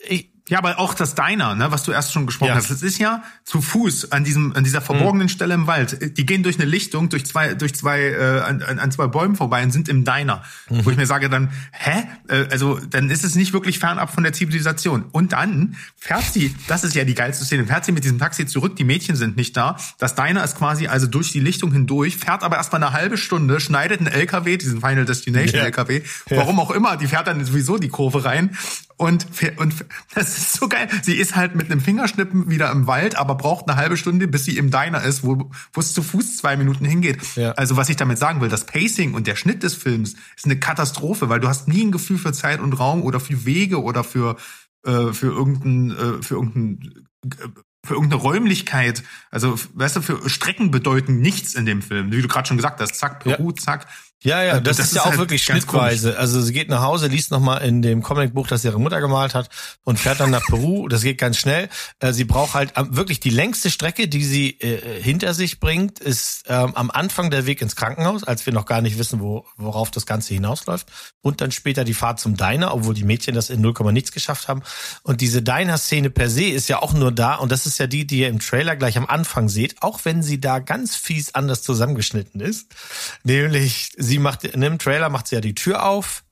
[0.00, 2.54] ich, Ja, aber auch das Diner, ne, was du erst schon gesprochen ja.
[2.54, 5.30] hast, das ist ja zu Fuß an diesem an dieser verborgenen mhm.
[5.30, 6.16] Stelle im Wald.
[6.16, 9.62] Die gehen durch eine Lichtung, durch zwei durch zwei äh, an, an zwei Bäumen vorbei
[9.62, 10.84] und sind im Diner, mhm.
[10.84, 14.22] wo ich mir sage dann, hä, äh, also dann ist es nicht wirklich fernab von
[14.22, 15.04] der Zivilisation.
[15.12, 18.46] Und dann fährt sie, das ist ja die geilste Szene, fährt sie mit diesem Taxi
[18.46, 19.76] zurück, die Mädchen sind nicht da.
[19.98, 23.60] Das Diner ist quasi also durch die Lichtung hindurch, fährt aber erstmal eine halbe Stunde,
[23.60, 25.66] schneidet einen LKW, diesen Final Destination ja.
[25.66, 26.62] LKW, warum ja.
[26.62, 28.56] auch immer, die fährt dann sowieso die Kurve rein
[28.98, 29.26] und,
[29.56, 29.74] und
[30.14, 30.88] das ist so geil.
[31.02, 34.44] Sie ist halt mit einem Fingerschnippen wieder im Wald, aber braucht eine halbe Stunde, bis
[34.44, 37.18] sie im Diner ist, wo, wo es zu Fuß zwei Minuten hingeht.
[37.36, 37.52] Ja.
[37.52, 40.58] Also was ich damit sagen will, das Pacing und der Schnitt des Films ist eine
[40.58, 44.02] Katastrophe, weil du hast nie ein Gefühl für Zeit und Raum oder für Wege oder
[44.02, 44.36] für,
[44.84, 47.48] äh, für irgendein, äh, für irgendein äh,
[47.86, 52.12] für irgendeine Räumlichkeit, also weißt du, für Strecken bedeuten nichts in dem Film.
[52.12, 53.54] Wie du gerade schon gesagt hast, zack, Peru, ja.
[53.54, 53.86] zack.
[54.24, 56.08] Ja, ja, das, das ist ja auch halt wirklich schnittweise.
[56.08, 56.20] Komisch.
[56.20, 59.48] Also sie geht nach Hause, liest nochmal in dem Comicbuch, das ihre Mutter gemalt hat
[59.84, 60.88] und fährt dann nach Peru.
[60.88, 61.68] Das geht ganz schnell.
[62.00, 66.42] Äh, sie braucht halt wirklich die längste Strecke, die sie äh, hinter sich bringt, ist
[66.48, 69.92] ähm, am Anfang der Weg ins Krankenhaus, als wir noch gar nicht wissen, wo, worauf
[69.92, 70.88] das Ganze hinausläuft.
[71.20, 74.48] Und dann später die Fahrt zum Diner, obwohl die Mädchen das in 0, nichts geschafft
[74.48, 74.62] haben.
[75.04, 77.36] Und diese Diner-Szene per se ist ja auch nur da.
[77.36, 80.24] Und das ist ja die, die ihr im Trailer gleich am Anfang seht, auch wenn
[80.24, 82.74] sie da ganz fies anders zusammengeschnitten ist.
[83.22, 86.24] Nämlich sie macht, in dem Trailer macht sie ja die Tür auf,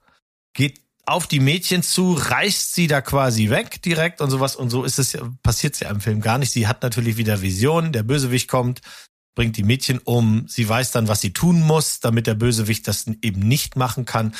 [0.53, 4.83] geht auf die Mädchen zu, reißt sie da quasi weg direkt und sowas und so
[4.83, 6.51] ist es passiert ja im Film gar nicht.
[6.51, 8.81] Sie hat natürlich wieder Visionen, der Bösewicht kommt,
[9.37, 13.07] bringt die Mädchen um, sie weiß dann, was sie tun muss, damit der Bösewicht das
[13.23, 14.35] eben nicht machen kann.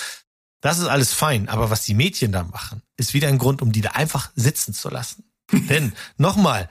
[0.61, 3.71] Das ist alles fein, aber was die Mädchen da machen, ist wieder ein Grund, um
[3.71, 5.31] die da einfach sitzen zu lassen.
[5.53, 6.69] Denn nochmal,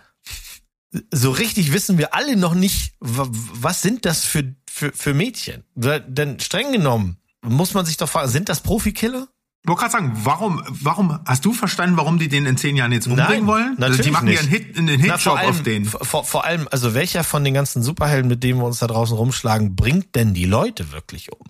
[1.12, 5.64] so richtig wissen wir alle noch nicht, was sind das für, für, für Mädchen?
[5.76, 9.30] Denn streng genommen muss man sich doch fragen, sind das Profikiller?
[9.64, 12.92] Ich wollte gerade sagen, warum, warum, hast du verstanden, warum die den in zehn Jahren
[12.92, 13.76] jetzt umbringen Nein, wollen?
[13.80, 14.36] Natürlich also die machen nicht.
[14.36, 15.86] ja einen Hit, einen Hitjob auf den.
[15.86, 19.16] Vor, vor allem, also welcher von den ganzen Superhelden, mit denen wir uns da draußen
[19.16, 21.48] rumschlagen, bringt denn die Leute wirklich um?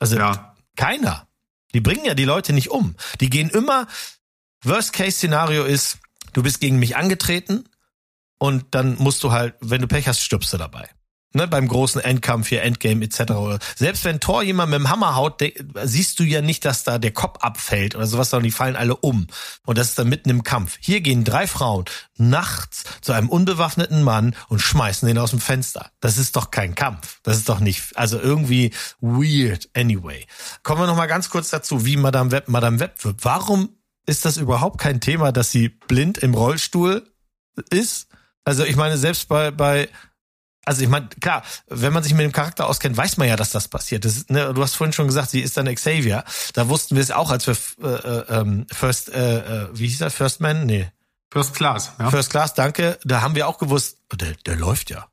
[0.00, 0.54] Also ja.
[0.76, 1.28] keiner.
[1.74, 2.96] Die bringen ja die Leute nicht um.
[3.20, 3.86] Die gehen immer,
[4.64, 5.98] Worst-Case-Szenario ist,
[6.32, 7.64] du bist gegen mich angetreten,
[8.38, 10.90] und dann musst du halt, wenn du Pech hast, stirbst du dabei.
[11.36, 13.62] Ne, beim großen Endkampf hier, Endgame etc.
[13.76, 15.42] Selbst wenn Thor jemand mit dem Hammer haut,
[15.84, 18.96] siehst du ja nicht, dass da der Kopf abfällt oder sowas, sondern die fallen alle
[18.96, 19.26] um.
[19.66, 20.78] Und das ist dann mitten im Kampf.
[20.80, 21.84] Hier gehen drei Frauen
[22.16, 25.90] nachts zu einem unbewaffneten Mann und schmeißen den aus dem Fenster.
[26.00, 27.20] Das ist doch kein Kampf.
[27.22, 28.72] Das ist doch nicht, also irgendwie
[29.02, 30.24] weird anyway.
[30.62, 33.26] Kommen wir noch mal ganz kurz dazu, wie Madame Web Madame Web wird.
[33.26, 33.76] Warum
[34.06, 37.06] ist das überhaupt kein Thema, dass sie blind im Rollstuhl
[37.68, 38.08] ist?
[38.46, 39.90] Also ich meine, selbst bei, bei
[40.66, 43.50] also ich meine, klar, wenn man sich mit dem Charakter auskennt, weiß man ja, dass
[43.50, 44.04] das passiert.
[44.04, 46.24] Das ist, ne, du hast vorhin schon gesagt, sie ist dann Xavier.
[46.54, 50.00] Da wussten wir es auch, als wir äh, äh, ähm, First, äh, äh, wie hieß
[50.00, 50.66] er, First Man?
[50.66, 50.90] Nee.
[51.30, 52.10] First Class, ja.
[52.10, 52.98] First Class, danke.
[53.04, 55.06] Da haben wir auch gewusst, der, der läuft ja.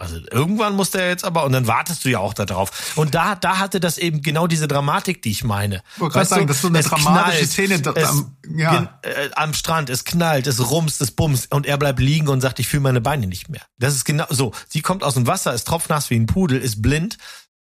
[0.00, 2.96] Also irgendwann muss der jetzt aber und dann wartest du ja auch darauf.
[2.96, 5.82] Und da, da hatte das eben genau diese Dramatik, die ich meine.
[5.96, 8.98] Ich wollte sagen, das ist so eine dramatische knallt, Szene es, am, ja.
[9.02, 9.90] äh, am Strand.
[9.90, 13.02] Es knallt, es rumst, es bumst und er bleibt liegen und sagt, ich fühle meine
[13.02, 13.60] Beine nicht mehr.
[13.78, 14.52] Das ist genau so.
[14.68, 17.18] Sie kommt aus dem Wasser, ist tropfnass wie ein Pudel, ist blind,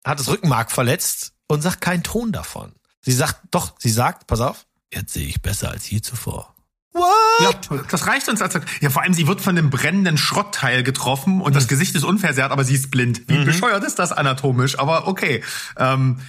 [0.03, 2.73] hat das Rückenmark verletzt und sagt keinen Ton davon.
[3.03, 6.54] Sie sagt, doch, sie sagt, pass auf, jetzt sehe ich besser als je zuvor.
[6.95, 7.69] What?
[7.71, 8.59] Ja, das reicht uns als.
[8.81, 11.55] Ja, vor allem, sie wird von einem brennenden Schrottteil getroffen und mhm.
[11.55, 13.29] das Gesicht ist unversehrt, aber sie ist blind.
[13.29, 13.45] Wie mhm.
[13.45, 14.79] bescheuert ist das anatomisch?
[14.79, 15.43] Aber okay.
[15.77, 16.21] Ähm,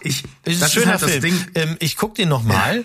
[0.00, 1.34] ich, ist das ist halt das Ding.
[1.56, 2.84] Ähm, ich guck den noch mal,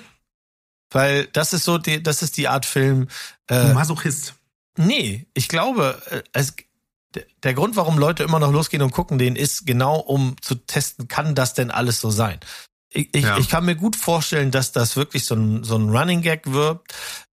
[0.89, 3.07] weil das ist so, die, das ist die Art Film.
[3.47, 4.33] Äh, Masochist.
[4.75, 6.55] Nee, ich glaube, äh, es,
[7.43, 11.07] der Grund, warum Leute immer noch losgehen und gucken, den ist genau, um zu testen,
[11.07, 12.39] kann das denn alles so sein?
[12.93, 13.37] Ich, ja.
[13.37, 16.81] ich kann mir gut vorstellen, dass das wirklich so ein, so ein Running Gag wird.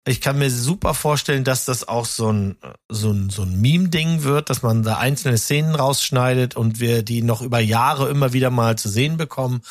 [0.08, 2.56] Ich kann mir super vorstellen, dass das auch so ein,
[2.88, 7.22] so ein, so ein Meme-Ding wird, dass man da einzelne Szenen rausschneidet und wir die
[7.22, 9.62] noch über Jahre immer wieder mal zu sehen bekommen.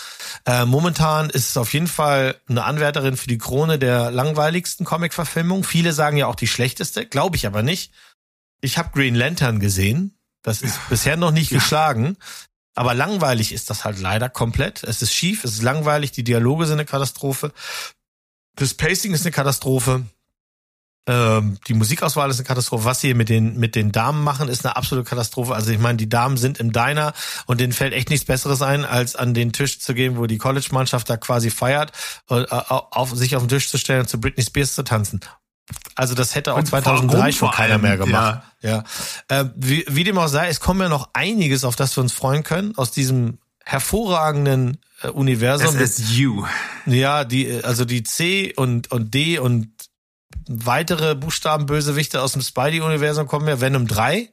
[0.44, 5.64] Äh, momentan ist es auf jeden Fall eine Anwärterin für die Krone der langweiligsten Comic-Verfilmung.
[5.64, 7.92] Viele sagen ja auch die schlechteste, glaube ich aber nicht.
[8.60, 10.14] Ich habe Green Lantern gesehen.
[10.42, 11.58] Das ist bisher noch nicht ja.
[11.58, 12.16] geschlagen.
[12.78, 14.84] Aber langweilig ist das halt leider komplett.
[14.84, 17.52] Es ist schief, es ist langweilig, die Dialoge sind eine Katastrophe.
[18.54, 20.04] Das Pacing ist eine Katastrophe.
[21.08, 22.84] Ähm, die Musikauswahl ist eine Katastrophe.
[22.84, 25.56] Was sie mit den, mit den Damen machen, ist eine absolute Katastrophe.
[25.56, 27.14] Also ich meine, die Damen sind im Diner
[27.46, 30.38] und denen fällt echt nichts Besseres ein, als an den Tisch zu gehen, wo die
[30.38, 31.90] College-Mannschaft da quasi feiert,
[32.30, 35.18] äh, auf, sich auf den Tisch zu stellen und zu Britney Spears zu tanzen.
[35.94, 38.42] Also das hätte auch und 2003 schon keiner mehr gemacht.
[38.62, 38.84] Ja.
[39.28, 39.40] ja.
[39.40, 42.12] Äh, wie, wie dem auch sei, es kommen ja noch einiges, auf das wir uns
[42.12, 45.76] freuen können, aus diesem hervorragenden äh, Universum.
[45.76, 46.46] SSU.
[46.86, 49.70] Ja, die, also die C und, und D und
[50.48, 53.60] weitere Buchstabenbösewichte aus dem Spidey-Universum kommen ja.
[53.60, 54.30] Venom 3,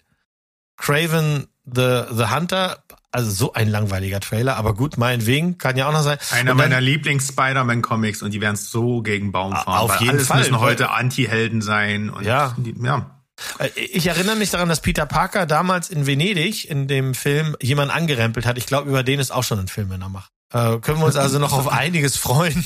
[0.77, 2.83] Craven the, the Hunter,
[3.15, 6.17] also so ein langweiliger Trailer, aber gut, meinetwegen, kann ja auch noch sein.
[6.31, 9.67] Einer dann, meiner Lieblings-Spider-Man-Comics und die werden so gegen Baum fahren.
[9.67, 10.39] Auf jeden alles Fall.
[10.39, 12.09] müssen heute Anti-Helden sein.
[12.09, 12.53] Und ja.
[12.57, 13.21] Die, ja.
[13.59, 17.91] Äh, ich erinnere mich daran, dass Peter Parker damals in Venedig in dem Film jemand
[17.91, 18.57] angerempelt hat.
[18.57, 20.31] Ich glaube, über den ist auch schon ein Film, wenn er macht.
[20.51, 22.65] Äh, können wir uns also noch auf einiges freuen.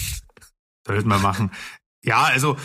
[0.87, 1.51] Sollten wir machen.
[2.03, 2.57] Ja, also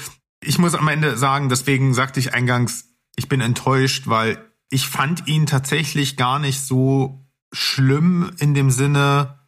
[0.43, 4.39] ich muss am Ende sagen, deswegen sagte ich eingangs, ich bin enttäuscht, weil
[4.71, 7.24] ich fand ihn tatsächlich gar nicht so
[7.55, 9.39] schlimm in dem Sinne,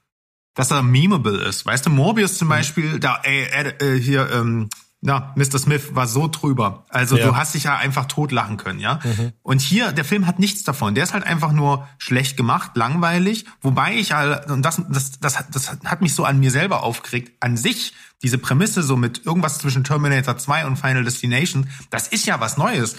[0.54, 1.66] dass er memeable ist.
[1.66, 2.50] Weißt du, Morbius zum mhm.
[2.50, 4.68] Beispiel, da ey, äh, hier ähm,
[5.02, 5.58] na, Mr.
[5.58, 6.84] Smith war so drüber.
[6.88, 7.26] Also ja.
[7.26, 8.98] du hast dich ja einfach totlachen können, ja.
[9.04, 9.32] Mhm.
[9.42, 10.94] Und hier, der Film hat nichts davon.
[10.94, 13.44] Der ist halt einfach nur schlecht gemacht, langweilig.
[13.60, 17.32] Wobei ich halt, und das, das, das, das hat mich so an mir selber aufgeregt,
[17.40, 17.92] an sich,
[18.22, 22.56] diese Prämisse so mit irgendwas zwischen Terminator 2 und Final Destination, das ist ja was
[22.56, 22.96] Neues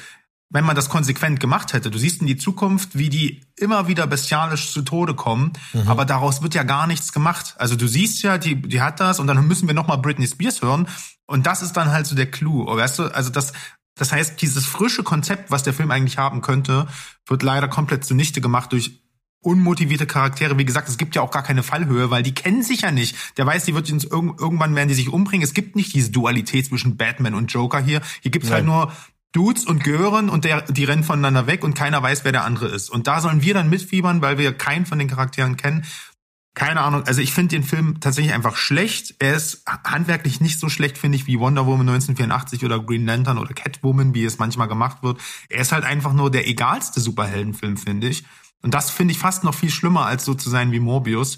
[0.49, 1.91] wenn man das konsequent gemacht hätte.
[1.91, 5.87] Du siehst in die Zukunft, wie die immer wieder bestialisch zu Tode kommen, mhm.
[5.87, 7.55] aber daraus wird ja gar nichts gemacht.
[7.57, 10.61] Also du siehst ja, die, die hat das und dann müssen wir nochmal Britney Spears
[10.61, 10.87] hören
[11.25, 12.65] und das ist dann halt so der Clou.
[12.65, 13.51] Weißt du, also das,
[13.95, 16.87] das heißt, dieses frische Konzept, was der Film eigentlich haben könnte,
[17.25, 19.01] wird leider komplett zunichte gemacht durch
[19.41, 20.57] unmotivierte Charaktere.
[20.57, 23.15] Wie gesagt, es gibt ja auch gar keine Fallhöhe, weil die kennen sich ja nicht.
[23.37, 25.43] Der weiß, die wird irgendwann werden die sich umbringen.
[25.43, 28.01] Es gibt nicht diese Dualität zwischen Batman und Joker hier.
[28.21, 28.91] Hier gibt's halt nur
[29.33, 32.67] Dudes und Gören und der, die rennen voneinander weg und keiner weiß, wer der andere
[32.67, 32.89] ist.
[32.89, 35.85] Und da sollen wir dann mitfiebern, weil wir keinen von den Charakteren kennen.
[36.55, 37.03] Keine Ahnung.
[37.03, 39.15] Also ich finde den Film tatsächlich einfach schlecht.
[39.19, 43.37] Er ist handwerklich nicht so schlecht, finde ich, wie Wonder Woman 1984 oder Green Lantern
[43.37, 45.21] oder Catwoman, wie es manchmal gemacht wird.
[45.49, 48.23] Er ist halt einfach nur der egalste Superheldenfilm, finde ich.
[48.63, 51.37] Und das finde ich fast noch viel schlimmer, als so zu sein wie Morbius.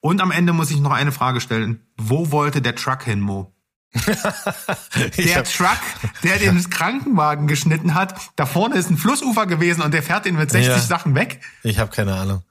[0.00, 1.86] Und am Ende muss ich noch eine Frage stellen.
[1.96, 3.54] Wo wollte der Truck hin, Mo?
[5.16, 5.78] der Truck,
[6.22, 10.36] der den Krankenwagen geschnitten hat, da vorne ist ein Flussufer gewesen und der fährt ihn
[10.36, 11.40] mit 60 ja, Sachen weg.
[11.62, 12.42] Ich habe keine Ahnung.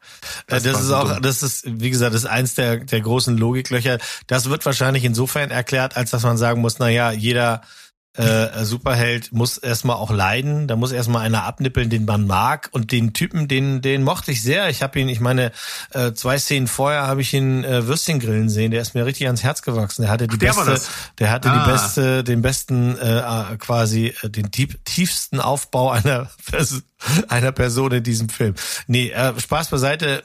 [0.48, 1.22] Das, das ist auch, dumm.
[1.22, 4.00] das ist, wie gesagt, das ist eins der, der großen Logiklöcher.
[4.26, 7.62] Das wird wahrscheinlich insofern erklärt, als dass man sagen muss, na ja, jeder
[8.18, 12.92] äh, Superheld muss erstmal auch leiden, da muss erstmal einer abnippeln, den man mag und
[12.92, 14.70] den Typen, den den mochte ich sehr.
[14.70, 15.52] Ich habe ihn, ich meine,
[15.92, 19.28] äh, zwei Szenen vorher habe ich ihn äh, Würstchen grillen sehen, der ist mir richtig
[19.28, 20.02] ans Herz gewachsen.
[20.02, 20.82] Der hatte die der beste
[21.20, 21.64] der hatte ah.
[21.64, 26.30] die beste den besten äh, quasi äh, den tief, tiefsten Aufbau einer
[27.30, 28.56] einer Person in diesem Film.
[28.88, 30.24] Nee, äh, Spaß beiseite.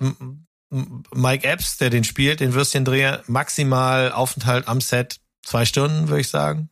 [1.14, 6.28] Mike Epps, der den spielt, den Würstchendreher, maximal Aufenthalt am Set zwei Stunden, würde ich
[6.28, 6.70] sagen.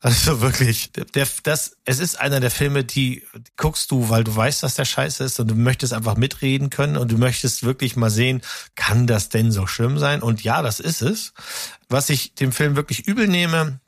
[0.00, 4.34] Also wirklich, der, das, es ist einer der Filme, die, die guckst du, weil du
[4.34, 7.94] weißt, dass der scheiße ist und du möchtest einfach mitreden können und du möchtest wirklich
[7.96, 8.42] mal sehen,
[8.74, 10.22] kann das denn so schlimm sein?
[10.22, 11.32] Und ja, das ist es.
[11.88, 13.80] Was ich dem Film wirklich übel nehme,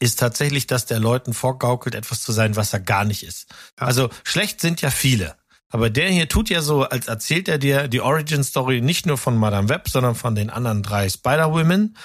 [0.00, 3.54] ist tatsächlich, dass der Leuten vorgaukelt, etwas zu sein, was er gar nicht ist.
[3.76, 5.36] Also schlecht sind ja viele.
[5.74, 9.18] Aber der hier tut ja so, als erzählt er dir die Origin Story nicht nur
[9.18, 11.96] von Madame Web, sondern von den anderen drei Spider-Women,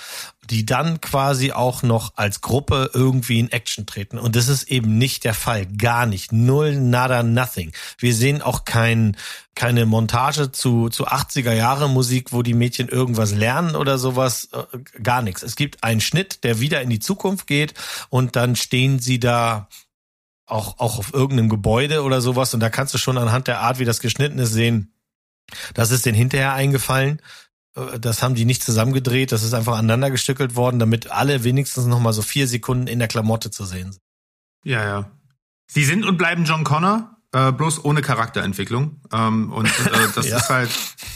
[0.49, 4.17] die dann quasi auch noch als Gruppe irgendwie in Action treten.
[4.17, 5.67] Und das ist eben nicht der Fall.
[5.67, 6.31] Gar nicht.
[6.31, 7.71] Null, nada, nothing.
[7.99, 9.15] Wir sehen auch kein,
[9.53, 14.49] keine Montage zu, zu 80er Jahre Musik, wo die Mädchen irgendwas lernen oder sowas.
[14.51, 15.43] Äh, gar nichts.
[15.43, 17.75] Es gibt einen Schnitt, der wieder in die Zukunft geht
[18.09, 19.67] und dann stehen sie da
[20.49, 22.53] auch, auch auf irgendeinem Gebäude oder sowas.
[22.53, 24.93] Und da kannst du schon anhand der Art, wie das geschnitten ist, sehen,
[25.73, 27.21] das ist denen hinterher eingefallen.
[27.75, 29.31] Äh, das haben die nicht zusammengedreht.
[29.31, 32.99] Das ist einfach aneinander gestückelt worden, damit alle wenigstens noch mal so vier Sekunden in
[32.99, 34.03] der Klamotte zu sehen sind.
[34.63, 35.11] Ja, ja.
[35.67, 39.01] Sie sind und bleiben John Connor, äh, bloß ohne Charakterentwicklung.
[39.11, 40.37] Ähm, und äh, das ja.
[40.37, 40.71] ist halt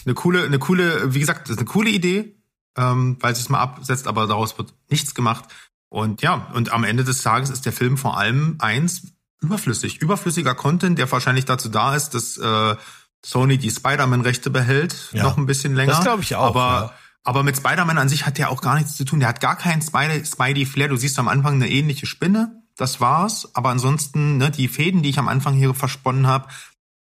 [0.05, 2.36] eine coole, eine coole, wie gesagt, das ist eine coole Idee,
[2.77, 5.45] ähm, weil sie es mal absetzt, aber daraus wird nichts gemacht.
[5.89, 9.12] Und ja, und am Ende des Tages ist der Film vor allem eins,
[9.43, 10.01] überflüssig.
[10.01, 12.75] Überflüssiger Content, der wahrscheinlich dazu da ist, dass äh,
[13.25, 15.23] Sony die Spider-Man-Rechte behält, ja.
[15.23, 15.93] noch ein bisschen länger.
[15.93, 16.47] Das glaube ich auch.
[16.47, 16.93] Aber, ja.
[17.23, 19.19] aber mit Spider-Man an sich hat der auch gar nichts zu tun.
[19.19, 20.89] Der hat gar keinen Spidey-Flair.
[20.89, 23.49] Du siehst am Anfang eine ähnliche Spinne, das war's.
[23.53, 26.47] Aber ansonsten, ne, die Fäden, die ich am Anfang hier versponnen habe,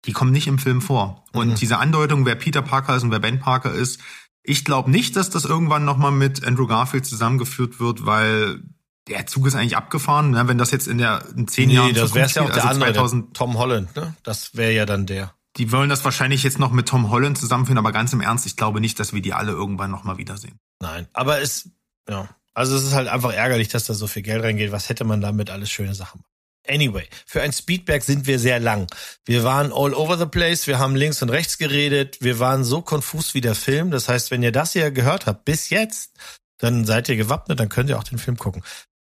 [0.04, 1.24] die kommen nicht im Film vor.
[1.32, 1.54] Und mhm.
[1.56, 4.00] diese Andeutung, wer Peter Parker ist und wer Ben Parker ist,
[4.42, 8.62] ich glaube nicht, dass das irgendwann nochmal mit Andrew Garfield zusammengeführt wird, weil
[9.08, 10.48] der Zug ist eigentlich abgefahren, ne?
[10.48, 12.68] wenn das jetzt in der in zehn nee, Jahren das wäre ja auch der also
[12.68, 14.14] andere, 2000, Tom Holland, ne?
[14.22, 15.34] Das wäre ja dann der.
[15.56, 18.56] Die wollen das wahrscheinlich jetzt noch mit Tom Holland zusammenführen, aber ganz im Ernst, ich
[18.56, 20.58] glaube nicht, dass wir die alle irgendwann noch mal wiedersehen.
[20.80, 21.70] Nein, aber es
[22.08, 24.72] ja, also es ist halt einfach ärgerlich, dass da so viel Geld reingeht.
[24.72, 26.24] Was hätte man damit alles schöne Sachen?
[26.66, 28.88] Anyway, für ein Speedback sind wir sehr lang.
[29.24, 32.82] Wir waren all over the place, wir haben links und rechts geredet, wir waren so
[32.82, 33.90] konfus wie der Film.
[33.90, 36.16] Das heißt, wenn ihr das hier gehört habt bis jetzt,
[36.58, 38.62] dann seid ihr gewappnet, dann könnt ihr auch den Film gucken.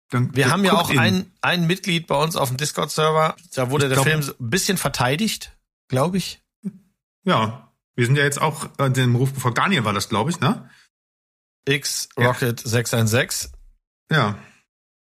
[0.10, 3.36] Dann, wir haben ja auch ein, ein Mitglied bei uns auf dem Discord-Server.
[3.54, 6.42] Da wurde ich der glaub, Film ein bisschen verteidigt, glaube ich.
[7.24, 10.40] Ja, wir sind ja jetzt auch äh, dem Ruf vor Daniel war das, glaube ich,
[10.40, 10.70] ne?
[11.68, 12.70] X Rocket ja.
[12.70, 13.52] 616.
[14.12, 14.38] Ja.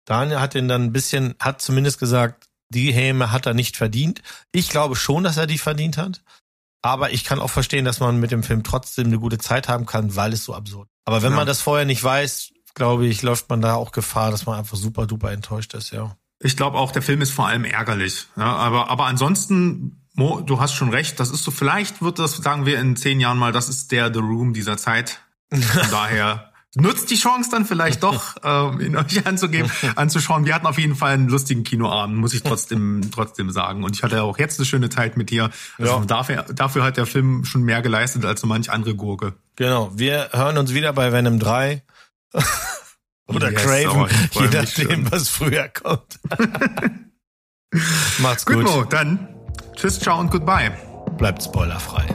[0.06, 4.22] Daniel hat den dann ein bisschen, hat zumindest gesagt, die Häme hat er nicht verdient.
[4.52, 6.22] Ich glaube schon, dass er die verdient hat.
[6.82, 9.86] Aber ich kann auch verstehen, dass man mit dem Film trotzdem eine gute Zeit haben
[9.86, 10.90] kann, weil es so absurd.
[11.06, 11.38] Aber wenn ja.
[11.38, 14.78] man das vorher nicht weiß, glaube ich, läuft man da auch Gefahr, dass man einfach
[14.78, 16.16] super duper enttäuscht ist, ja.
[16.40, 18.28] Ich glaube auch, der Film ist vor allem ärgerlich.
[18.36, 22.36] Ja, aber, aber ansonsten, Mo, du hast schon recht, das ist so, vielleicht wird das,
[22.38, 25.22] sagen wir in zehn Jahren mal, das ist der The Room dieser Zeit.
[25.50, 25.62] Von
[25.92, 30.46] daher nutzt die Chance dann vielleicht doch, ähm, ihn euch anzugeben, anzuschauen.
[30.46, 33.84] Wir hatten auf jeden Fall einen lustigen Kinoabend, muss ich trotzdem trotzdem sagen.
[33.84, 35.50] Und ich hatte auch jetzt eine schöne Zeit mit dir.
[35.78, 36.06] Also ja.
[36.06, 39.34] dafür, dafür hat der Film schon mehr geleistet als so manch andere Gurke.
[39.56, 39.92] Genau.
[39.96, 41.84] Wir hören uns wieder bei Venom 3.
[43.28, 46.20] Oder yes, Craven, je nachdem, was früher kommt.
[48.20, 48.56] Macht's gut.
[48.56, 49.30] Gut, Mo, dann
[49.76, 50.72] tschüss, ciao und goodbye.
[51.18, 52.06] Bleibt spoilerfrei.